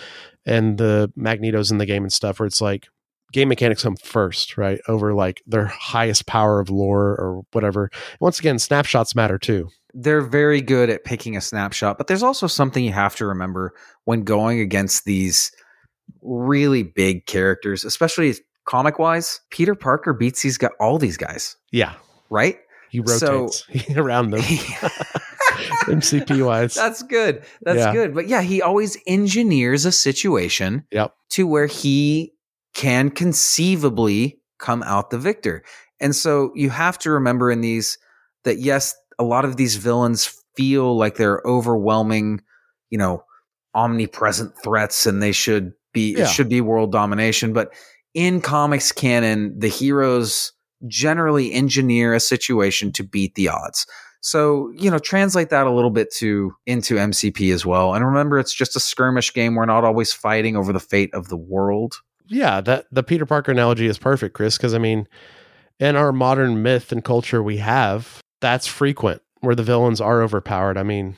[0.47, 2.89] and the magnetos in the game and stuff where it's like
[3.33, 4.81] game mechanics come first, right?
[4.89, 7.91] Over like their highest power of lore or whatever.
[8.21, 12.47] Once again, snapshots matter too they're very good at picking a snapshot, but there's also
[12.47, 13.75] something you have to remember
[14.05, 15.51] when going against these
[16.23, 18.35] really big characters, especially
[18.67, 19.41] comic wise.
[19.51, 21.57] Peter Parker beats these got all these guys.
[21.73, 21.95] Yeah.
[22.29, 22.59] Right?
[22.91, 24.41] He rotates so, around them.
[25.87, 26.75] MCP wise.
[26.75, 27.45] That's good.
[27.63, 27.93] That's yeah.
[27.93, 28.15] good.
[28.15, 31.15] But yeah, he always engineers a situation yep.
[31.31, 32.33] to where he
[32.75, 35.63] can conceivably come out the victor.
[36.01, 37.99] And so you have to remember in these
[38.45, 42.43] that yes, a lot of these villains feel like they're overwhelming,
[42.91, 43.25] you know,
[43.75, 46.25] omnipresent threats and they should be yeah.
[46.25, 47.73] it should be world domination, but
[48.15, 50.53] in comics canon, the heroes
[50.87, 53.87] generally engineer a situation to beat the odds.
[54.23, 57.95] So, you know, translate that a little bit to into MCP as well.
[57.95, 59.55] And remember it's just a skirmish game.
[59.55, 61.95] We're not always fighting over the fate of the world.
[62.31, 65.09] Yeah, that the Peter Parker analogy is perfect, Chris, because I mean,
[65.81, 70.79] in our modern myth and culture we have, that's frequent where the villains are overpowered.
[70.79, 71.17] I mean,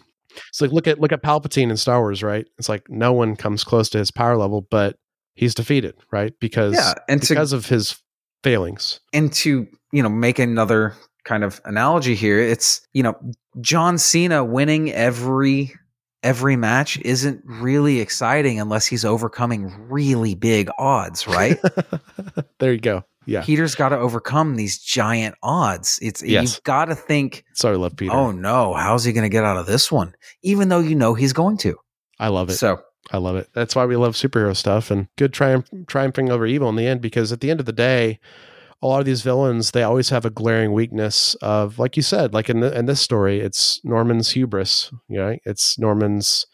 [0.48, 2.46] it's like look at look at Palpatine in Star Wars, right?
[2.58, 4.96] It's like no one comes close to his power level, but
[5.34, 6.32] he's defeated, right?
[6.40, 8.00] Because yeah, and because to, of his
[8.42, 9.00] failings.
[9.12, 10.94] And to you know make another
[11.24, 13.16] kind of analogy here, it's you know
[13.60, 15.74] John Cena winning every
[16.22, 21.58] every match isn't really exciting unless he's overcoming really big odds, right?
[22.58, 23.04] there you go.
[23.26, 23.42] Yeah.
[23.42, 25.98] Peter's got to overcome these giant odds.
[26.02, 26.42] It's yes.
[26.42, 27.44] you've got to think.
[27.54, 28.12] Sorry, love Peter.
[28.12, 30.14] Oh no, how's he going to get out of this one?
[30.42, 31.76] Even though you know he's going to.
[32.18, 32.54] I love it.
[32.54, 33.48] So I love it.
[33.52, 37.00] That's why we love superhero stuff and good triumph, triumphing over evil in the end.
[37.00, 38.18] Because at the end of the day,
[38.82, 42.34] a lot of these villains they always have a glaring weakness of, like you said,
[42.34, 44.92] like in the, in this story, it's Norman's hubris.
[45.08, 45.40] Right?
[45.44, 46.46] It's Norman's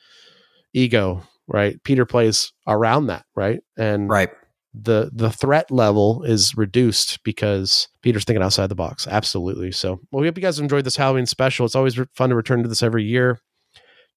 [0.75, 1.23] ego.
[1.47, 1.83] Right?
[1.83, 3.25] Peter plays around that.
[3.35, 3.61] Right?
[3.77, 4.31] And right
[4.75, 9.07] the the threat level is reduced because Peter's thinking outside the box.
[9.07, 9.73] Absolutely.
[9.73, 11.67] So, well, we hope you guys enjoyed this Halloween special.
[11.67, 13.41] It's always fun to return to this every year.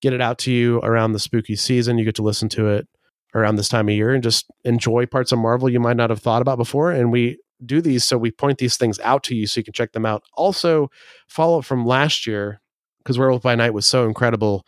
[0.02, 1.98] Get it out to you around the spooky season.
[1.98, 2.88] You get to listen to it
[3.34, 6.20] around this time of year and just enjoy parts of Marvel you might not have
[6.20, 6.92] thought about before.
[6.92, 9.74] And we do these so we point these things out to you so you can
[9.74, 10.24] check them out.
[10.34, 10.90] Also,
[11.28, 12.62] follow up from last year
[13.00, 14.66] because Werewolf by Night was so incredible.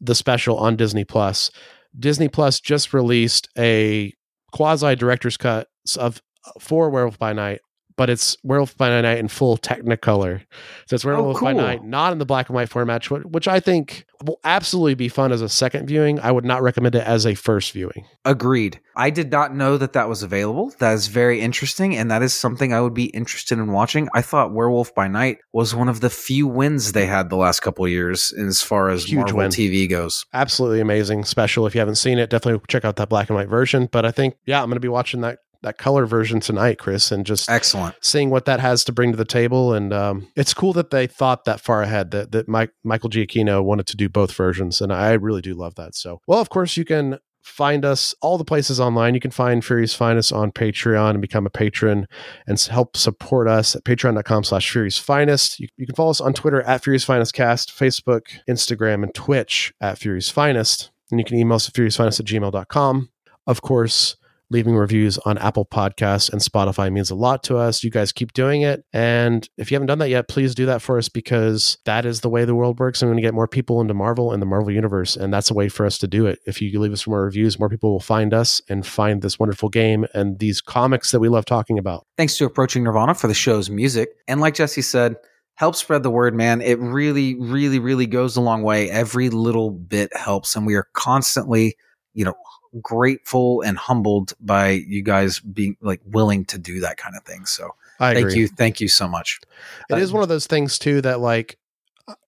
[0.00, 1.50] The special on Disney Plus.
[1.98, 4.12] Disney Plus just released a
[4.52, 5.68] quasi director's cut
[5.98, 7.60] of uh, for Werewolf by Night,
[7.96, 10.42] but it's Werewolf by Night in full Technicolor.
[10.86, 11.48] So it's oh, Werewolf oh, cool.
[11.48, 15.08] by Night, not in the black and white format, which I think will absolutely be
[15.08, 16.18] fun as a second viewing.
[16.20, 18.06] I would not recommend it as a first viewing.
[18.24, 18.80] Agreed.
[18.96, 20.72] I did not know that that was available.
[20.78, 24.08] That is very interesting, and that is something I would be interested in watching.
[24.14, 27.60] I thought Werewolf by Night was one of the few wins they had the last
[27.60, 29.50] couple years as far as Huge Marvel win.
[29.50, 30.26] TV goes.
[30.32, 31.66] Absolutely amazing special.
[31.66, 33.88] If you haven't seen it, definitely check out that black and white version.
[33.90, 37.10] But I think, yeah, I'm going to be watching that that color version tonight, Chris,
[37.10, 39.72] and just excellent seeing what that has to bring to the table.
[39.74, 43.62] And um, it's cool that they thought that far ahead that that Mike, Michael Giacchino
[43.62, 45.94] wanted to do both versions, and I really do love that.
[45.94, 49.14] So, well, of course, you can find us all the places online.
[49.14, 52.06] You can find Fury's Finest on Patreon and become a patron
[52.46, 55.60] and help support us at patreon.com slash Fury's Finest.
[55.60, 59.74] You, you, can follow us on Twitter at Fury's Finest Cast, Facebook, Instagram, and Twitch
[59.80, 60.90] at Fury's Finest.
[61.10, 63.10] And you can email us at Fury's Finest at gmail.com.
[63.46, 64.16] Of course,
[64.50, 67.82] leaving reviews on Apple Podcasts and Spotify means a lot to us.
[67.82, 68.84] You guys keep doing it.
[68.92, 72.20] And if you haven't done that yet, please do that for us because that is
[72.20, 73.02] the way the world works.
[73.02, 75.16] I'm going to get more people into Marvel and the Marvel Universe.
[75.16, 76.38] And that's a way for us to do it.
[76.46, 79.68] If you leave us more reviews, more people will find us and find this wonderful
[79.68, 82.06] game and these comics that we love talking about.
[82.16, 84.10] Thanks to Approaching Nirvana for the show's music.
[84.28, 85.16] And like Jesse said,
[85.54, 86.60] help spread the word, man.
[86.60, 88.90] It really, really, really goes a long way.
[88.90, 90.56] Every little bit helps.
[90.56, 91.76] And we are constantly,
[92.12, 92.34] you know,
[92.82, 97.46] grateful and humbled by you guys being like willing to do that kind of thing.
[97.46, 98.40] So I thank agree.
[98.40, 98.48] you.
[98.48, 99.40] Thank you so much.
[99.88, 101.58] It Uh, is one of those things too that like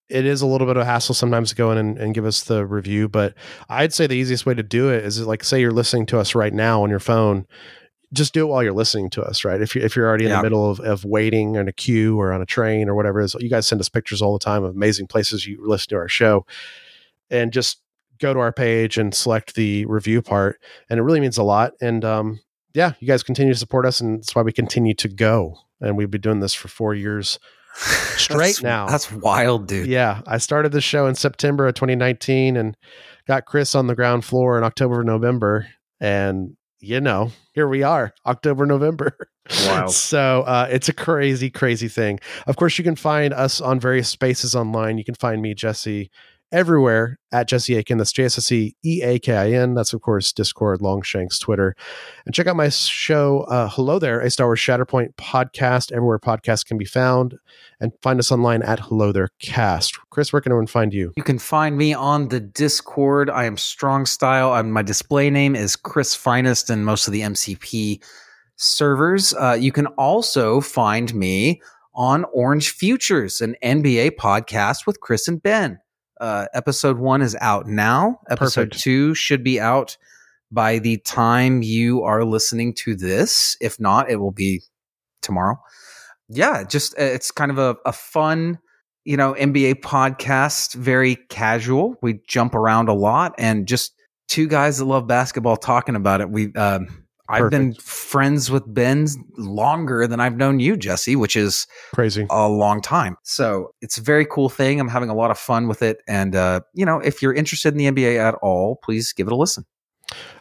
[0.08, 2.24] it is a little bit of a hassle sometimes to go in and, and give
[2.24, 3.34] us the review, but
[3.68, 6.34] I'd say the easiest way to do it is like say you're listening to us
[6.36, 7.44] right now on your phone,
[8.12, 9.60] just do it while you're listening to us, right?
[9.60, 10.36] If you if you're already in Yeah.
[10.36, 13.24] the middle of, of waiting in a queue or on a train or whatever it
[13.24, 15.96] is, you guys send us pictures all the time of amazing places you listen to
[15.96, 16.46] our show,
[17.28, 17.80] and just
[18.18, 21.72] go to our page and select the review part, and it really means a lot.
[21.80, 22.40] And um,
[22.74, 25.58] yeah, you guys continue to support us, and that's why we continue to go.
[25.80, 27.38] And we've been doing this for four years
[27.74, 28.86] straight That's- now.
[28.86, 29.86] That's wild, dude.
[29.86, 32.76] Yeah, I started the show in September of 2019 and
[33.26, 35.68] got Chris on the ground floor in October, November,
[36.00, 39.16] and you know, here we are, October, November.
[39.66, 39.86] Wow.
[39.88, 42.20] so uh, it's a crazy, crazy thing.
[42.46, 44.98] Of course, you can find us on various spaces online.
[44.98, 46.10] You can find me, Jesse,
[46.52, 47.98] everywhere at Jesse Aiken.
[47.98, 49.74] That's J S S E E A K I N.
[49.74, 51.74] That's, of course, Discord, Longshanks, Twitter.
[52.24, 56.64] And check out my show, uh, Hello There, a Star Wars Shatterpoint podcast, everywhere podcasts
[56.64, 57.38] can be found.
[57.80, 59.98] And find us online at Hello There Cast.
[60.10, 61.12] Chris, where can everyone find you?
[61.16, 63.28] You can find me on the Discord.
[63.28, 64.52] I am Strong Style.
[64.52, 68.02] I'm, my display name is Chris Finest and most of the MCP
[68.56, 69.34] servers.
[69.34, 71.60] Uh, you can also find me
[71.94, 75.78] on Orange Futures, an NBA podcast with Chris and Ben.
[76.20, 78.20] Uh, episode one is out now.
[78.30, 78.82] Episode Perfect.
[78.82, 79.96] two should be out
[80.50, 83.56] by the time you are listening to this.
[83.60, 84.62] If not, it will be
[85.22, 85.58] tomorrow.
[86.28, 88.58] Yeah, just uh, it's kind of a, a fun,
[89.04, 91.96] you know, NBA podcast, very casual.
[92.02, 93.92] We jump around a lot and just
[94.28, 96.30] two guys that love basketball talking about it.
[96.30, 99.06] We um I've been friends with Ben
[99.36, 102.26] longer than I've known you, Jesse, which is Crazy.
[102.30, 103.16] a long time.
[103.22, 104.80] So it's a very cool thing.
[104.80, 106.02] I'm having a lot of fun with it.
[106.06, 109.32] And, uh, you know, if you're interested in the NBA at all, please give it
[109.32, 109.64] a listen.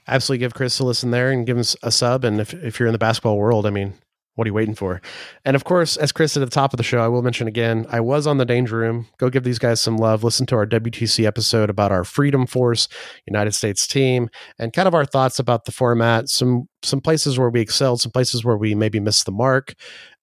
[0.08, 2.24] Absolutely give Chris a listen there and give him a sub.
[2.24, 3.94] And if, if you're in the basketball world, I mean,
[4.36, 5.02] what are you waiting for?
[5.46, 7.48] And of course, as Chris said at the top of the show, I will mention
[7.48, 9.08] again, I was on the Danger Room.
[9.18, 10.24] Go give these guys some love.
[10.24, 12.90] Listen to our WTC episode about our Freedom Force
[13.26, 14.30] United States team
[14.60, 18.12] and kind of our thoughts about the format, some some places where we excelled, some
[18.12, 19.74] places where we maybe missed the mark,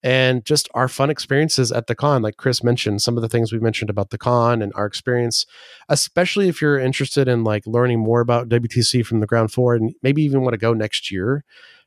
[0.01, 2.21] and just our fun experiences at the con.
[2.21, 5.45] Like Chris mentioned, some of the things we mentioned about the con and our experience,
[5.89, 9.93] especially if you're interested in like learning more about WTC from the ground floor and
[10.03, 11.43] maybe even want to go next year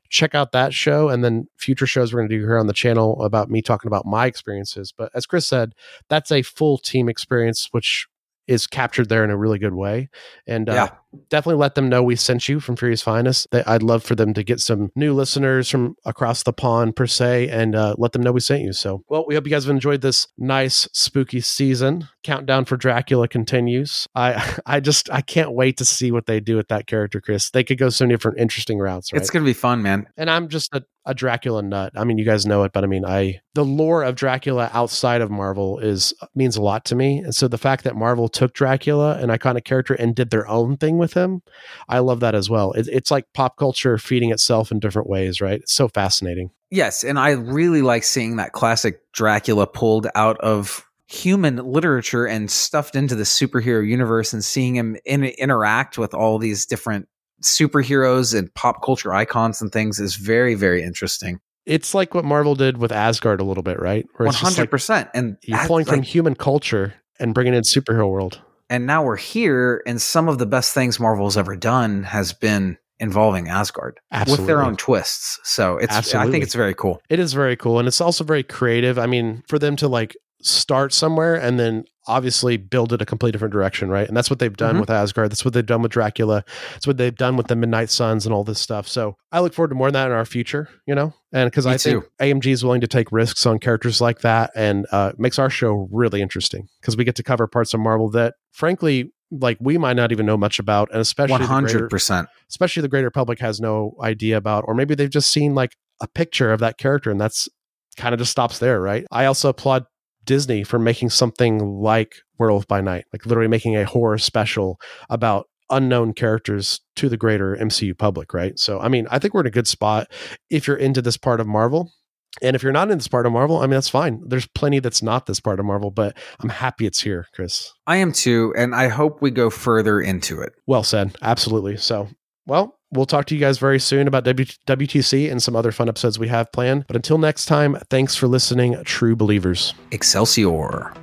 [0.09, 2.73] check out that show and then future shows we're going to do here on the
[2.73, 4.93] channel about me talking about my experiences.
[4.95, 5.73] But as chris said
[6.09, 8.07] that's a full team experience which
[8.47, 10.09] is captured there in a really good way.
[10.47, 10.89] And uh, Yeah.
[11.27, 13.45] definitely let them know we sent you from Fury's Finest.
[13.51, 17.07] That i'd love for them to get some new listeners from across the pond per
[17.07, 18.71] se and uh, let them know we sent you.
[18.71, 23.27] So well we hope you guys have enjoyed this nice spooky season countdown for dracula
[23.27, 27.21] continues i i just i can't wait to see what they do with that character
[27.21, 29.81] chris they could go so many different interesting routes right It's going to be fun,
[29.81, 30.07] man.
[30.17, 31.93] and I'm just a, a Dracula nut.
[31.95, 35.21] I mean, you guys know it, but I mean, I the lore of Dracula outside
[35.21, 37.19] of Marvel is means a lot to me.
[37.19, 40.75] And so the fact that Marvel took Dracula, an iconic character, and did their own
[40.75, 41.41] thing with him,
[41.87, 42.73] I love that as well.
[42.73, 45.61] It, it's like pop culture feeding itself in different ways, right?
[45.61, 46.51] It's so fascinating.
[46.69, 52.51] Yes, and I really like seeing that classic Dracula pulled out of human literature and
[52.51, 57.07] stuffed into the superhero universe and seeing him in, interact with all these different
[57.41, 61.39] superheroes and pop culture icons and things is very very interesting.
[61.65, 64.05] It's like what Marvel did with Asgard a little bit, right?
[64.15, 65.09] Where One it's just hundred like percent.
[65.13, 68.41] And you're pulling from human culture and bringing in superhero world.
[68.69, 72.77] and now we're here, and some of the best things Marvel's ever done has been
[72.99, 74.43] involving Asgard Absolutely.
[74.43, 75.39] with their own twists.
[75.43, 77.01] So it's I think it's very cool.
[77.09, 77.79] It is very cool.
[77.79, 78.97] And it's also very creative.
[78.97, 83.33] I mean, for them to like start somewhere and then obviously build it a completely
[83.33, 84.07] different direction, right?
[84.07, 84.79] And that's what they've done Mhm.
[84.79, 85.29] with Asgard.
[85.31, 86.43] That's what they've done with Dracula.
[86.73, 88.87] That's what they've done with the Midnight Suns and all this stuff.
[88.87, 91.13] So I look forward to more of that in our future, you know?
[91.33, 92.05] And because I think.
[92.21, 95.89] AMG is willing to take risks on characters like that and uh, makes our show
[95.91, 99.97] really interesting because we get to cover parts of Marvel that, frankly, like we might
[99.97, 102.29] not even know much about, and especially One the greater- hundred percent.
[102.49, 106.07] especially the greater public has no idea about, or maybe they've just seen like a
[106.07, 107.49] picture of that character and that's
[107.97, 109.05] kind of just stops there, right?
[109.11, 109.83] I also applaud
[110.27, 115.47] Disney for making something like Werewolf by Night, like literally making a horror special about
[115.71, 118.57] unknown characters to the greater MCU public, right?
[118.59, 120.07] So, I mean, I think we're in a good spot
[120.49, 121.91] if you're into this part of Marvel.
[122.39, 124.21] And if you're not in this part of Marvel, I mean, that's fine.
[124.27, 127.73] There's plenty that's not this part of Marvel, but I'm happy it's here, Chris.
[127.87, 128.53] I am too.
[128.55, 130.53] And I hope we go further into it.
[130.67, 131.15] Well said.
[131.23, 131.77] Absolutely.
[131.77, 132.09] So,
[132.45, 135.89] well, we'll talk to you guys very soon about w- WTC and some other fun
[135.89, 136.85] episodes we have planned.
[136.87, 139.73] But until next time, thanks for listening, true believers.
[139.91, 140.93] Excelsior.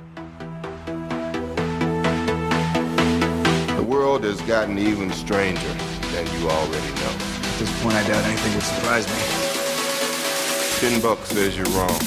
[3.75, 5.73] The world has gotten even stranger
[6.11, 7.15] than you already know.
[7.15, 9.13] At this point, I doubt anything would surprise me.
[10.79, 11.99] Ten bucks says you're wrong.